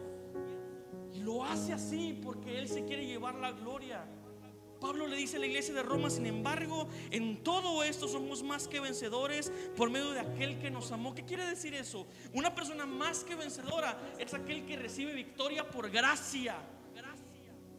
[1.14, 4.06] Y lo hace así porque Él se quiere llevar la gloria.
[4.84, 8.68] Pablo le dice a la iglesia de Roma, sin embargo, en todo esto somos más
[8.68, 11.16] que vencedores por medio de aquel que nos amó.
[11.16, 12.06] ¿Qué quiere decir eso?
[12.34, 16.58] Una persona más que vencedora es aquel que recibe victoria por gracia,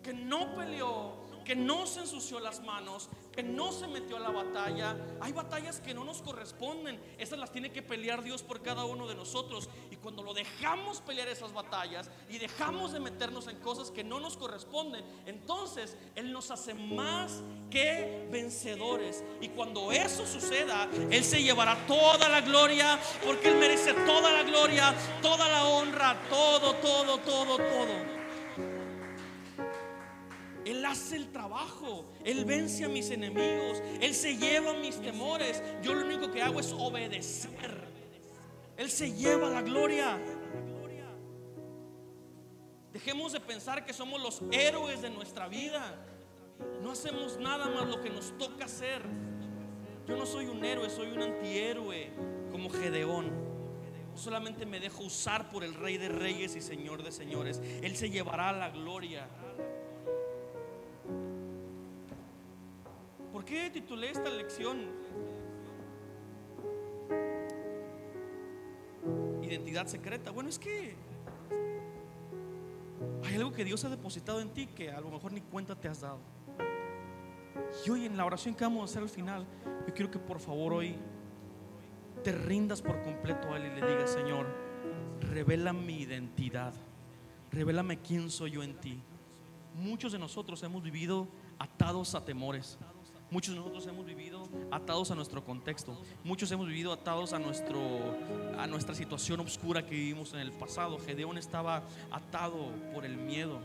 [0.03, 4.31] que no peleó, que no se ensució las manos, que no se metió a la
[4.31, 4.97] batalla.
[5.21, 7.01] Hay batallas que no nos corresponden.
[7.19, 9.69] Esas las tiene que pelear Dios por cada uno de nosotros.
[9.91, 14.21] Y cuando lo dejamos pelear esas batallas y dejamos de meternos en cosas que no
[14.21, 19.25] nos corresponden, entonces Él nos hace más que vencedores.
[19.41, 24.43] Y cuando eso suceda, Él se llevará toda la gloria, porque Él merece toda la
[24.45, 28.24] gloria, toda la honra, todo, todo, todo, todo.
[30.65, 32.05] Él hace el trabajo.
[32.25, 33.83] Él vence a mis enemigos.
[34.01, 35.63] Él se lleva mis temores.
[35.83, 37.85] Yo lo único que hago es obedecer.
[38.77, 40.19] Él se lleva la gloria.
[42.93, 45.97] Dejemos de pensar que somos los héroes de nuestra vida.
[46.81, 49.03] No hacemos nada más lo que nos toca hacer.
[50.07, 52.13] Yo no soy un héroe, soy un antihéroe
[52.53, 53.33] como Gedeón.
[54.15, 57.61] Solamente me dejo usar por el Rey de Reyes y Señor de Señores.
[57.83, 59.27] Él se llevará la gloria.
[63.35, 64.79] ¿Por qué titulé esta lección?
[69.43, 70.31] Identidad secreta.
[70.31, 70.95] Bueno, es que
[73.25, 75.89] hay algo que Dios ha depositado en ti que a lo mejor ni cuenta te
[75.89, 76.21] has dado.
[77.85, 79.45] Y hoy en la oración que vamos a hacer al final,
[79.85, 80.95] yo quiero que por favor hoy
[82.23, 84.47] te rindas por completo a Él y le digas, Señor,
[85.33, 86.73] revela mi identidad,
[87.51, 89.03] revélame quién soy yo en ti.
[89.75, 91.27] Muchos de nosotros hemos vivido
[91.59, 92.79] atados a temores.
[93.31, 96.01] Muchos de nosotros hemos vivido atados a nuestro contexto.
[96.23, 97.81] Muchos hemos vivido atados a, nuestro,
[98.59, 100.99] a nuestra situación oscura que vivimos en el pasado.
[100.99, 103.61] Gedeón estaba atado por el miedo,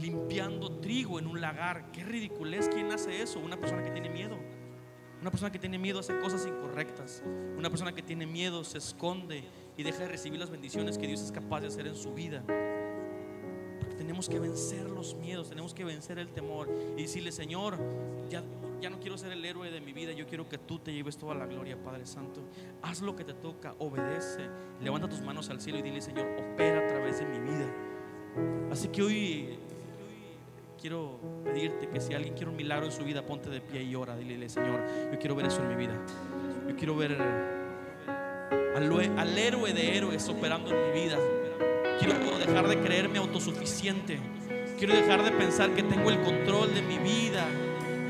[0.00, 1.92] limpiando trigo en un lagar.
[1.92, 2.68] Qué ridiculez.
[2.68, 3.38] ¿Quién hace eso?
[3.38, 4.36] Una persona que tiene miedo.
[5.20, 7.22] Una persona que tiene miedo hace cosas incorrectas.
[7.56, 9.44] Una persona que tiene miedo se esconde
[9.76, 12.42] y deja de recibir las bendiciones que Dios es capaz de hacer en su vida.
[14.16, 17.76] Tenemos que vencer los miedos, tenemos que vencer el temor y decirle, Señor,
[18.30, 18.42] ya,
[18.80, 21.18] ya no quiero ser el héroe de mi vida, yo quiero que tú te lleves
[21.18, 22.40] toda la gloria, Padre Santo.
[22.80, 24.48] Haz lo que te toca, obedece,
[24.82, 27.70] levanta tus manos al cielo y dile, Señor, opera a través de mi vida.
[28.70, 29.58] Así que hoy
[30.80, 33.94] quiero pedirte que si alguien quiere un milagro en su vida, ponte de pie y
[33.96, 34.16] ora.
[34.16, 34.80] Dile, Señor,
[35.12, 36.02] yo quiero ver eso en mi vida.
[36.66, 37.20] Yo quiero ver
[38.74, 41.18] al, al héroe de héroes operando en mi vida.
[41.98, 44.18] Quiero dejar de creerme autosuficiente.
[44.78, 47.44] Quiero dejar de pensar que tengo el control de mi vida.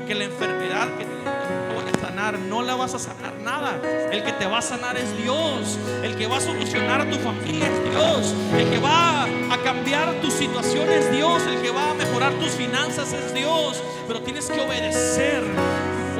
[0.05, 3.81] Que la enfermedad que voy a sanar, no la vas a sanar nada.
[4.11, 5.77] El que te va a sanar es Dios.
[6.03, 8.35] El que va a solucionar a tu familia es Dios.
[8.57, 11.41] El que va a cambiar tu situación es Dios.
[11.47, 13.81] El que va a mejorar tus finanzas es Dios.
[14.07, 15.43] Pero tienes que obedecer.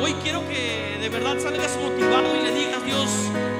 [0.02, 3.10] Hoy quiero que de verdad salgas motivado y le digas, Dios,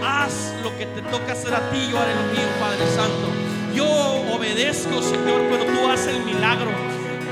[0.04, 3.37] haz lo que te toca hacer a ti, yo haré lo mío, Padre Santo.
[3.74, 6.72] Yo obedezco, Señor, pero tú haces el milagro.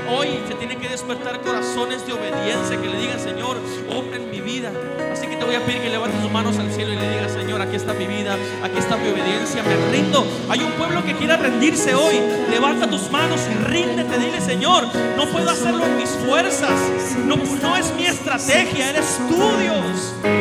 [0.08, 3.56] Hoy se tiene que despertar corazones de obediencia que le digan, Señor,
[3.90, 4.70] obra en mi vida.
[5.12, 7.32] Así que te voy a pedir que levantes tus manos al cielo y le digas,
[7.32, 10.24] Señor, aquí está mi vida, aquí está mi obediencia, me rindo.
[10.48, 12.20] Hay un pueblo que quiera rendirse hoy.
[12.50, 14.18] Levanta tus manos y ríndete.
[14.18, 14.84] Dile, Señor,
[15.16, 16.70] no puedo hacerlo en mis fuerzas.
[17.24, 20.35] No, no es mi estrategia, eres tú, Dios.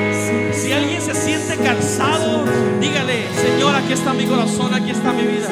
[0.75, 2.43] Alguien se siente cansado,
[2.81, 5.47] dígale, Señor, aquí está mi corazón, aquí está mi vida.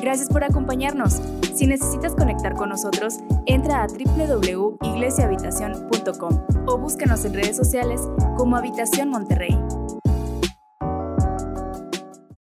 [0.00, 1.20] Gracias por acompañarnos.
[1.52, 8.00] Si necesitas conectar con nosotros, entra a www.iglesiahabitacion.com o búscanos en redes sociales
[8.36, 9.58] como Habitación Monterrey.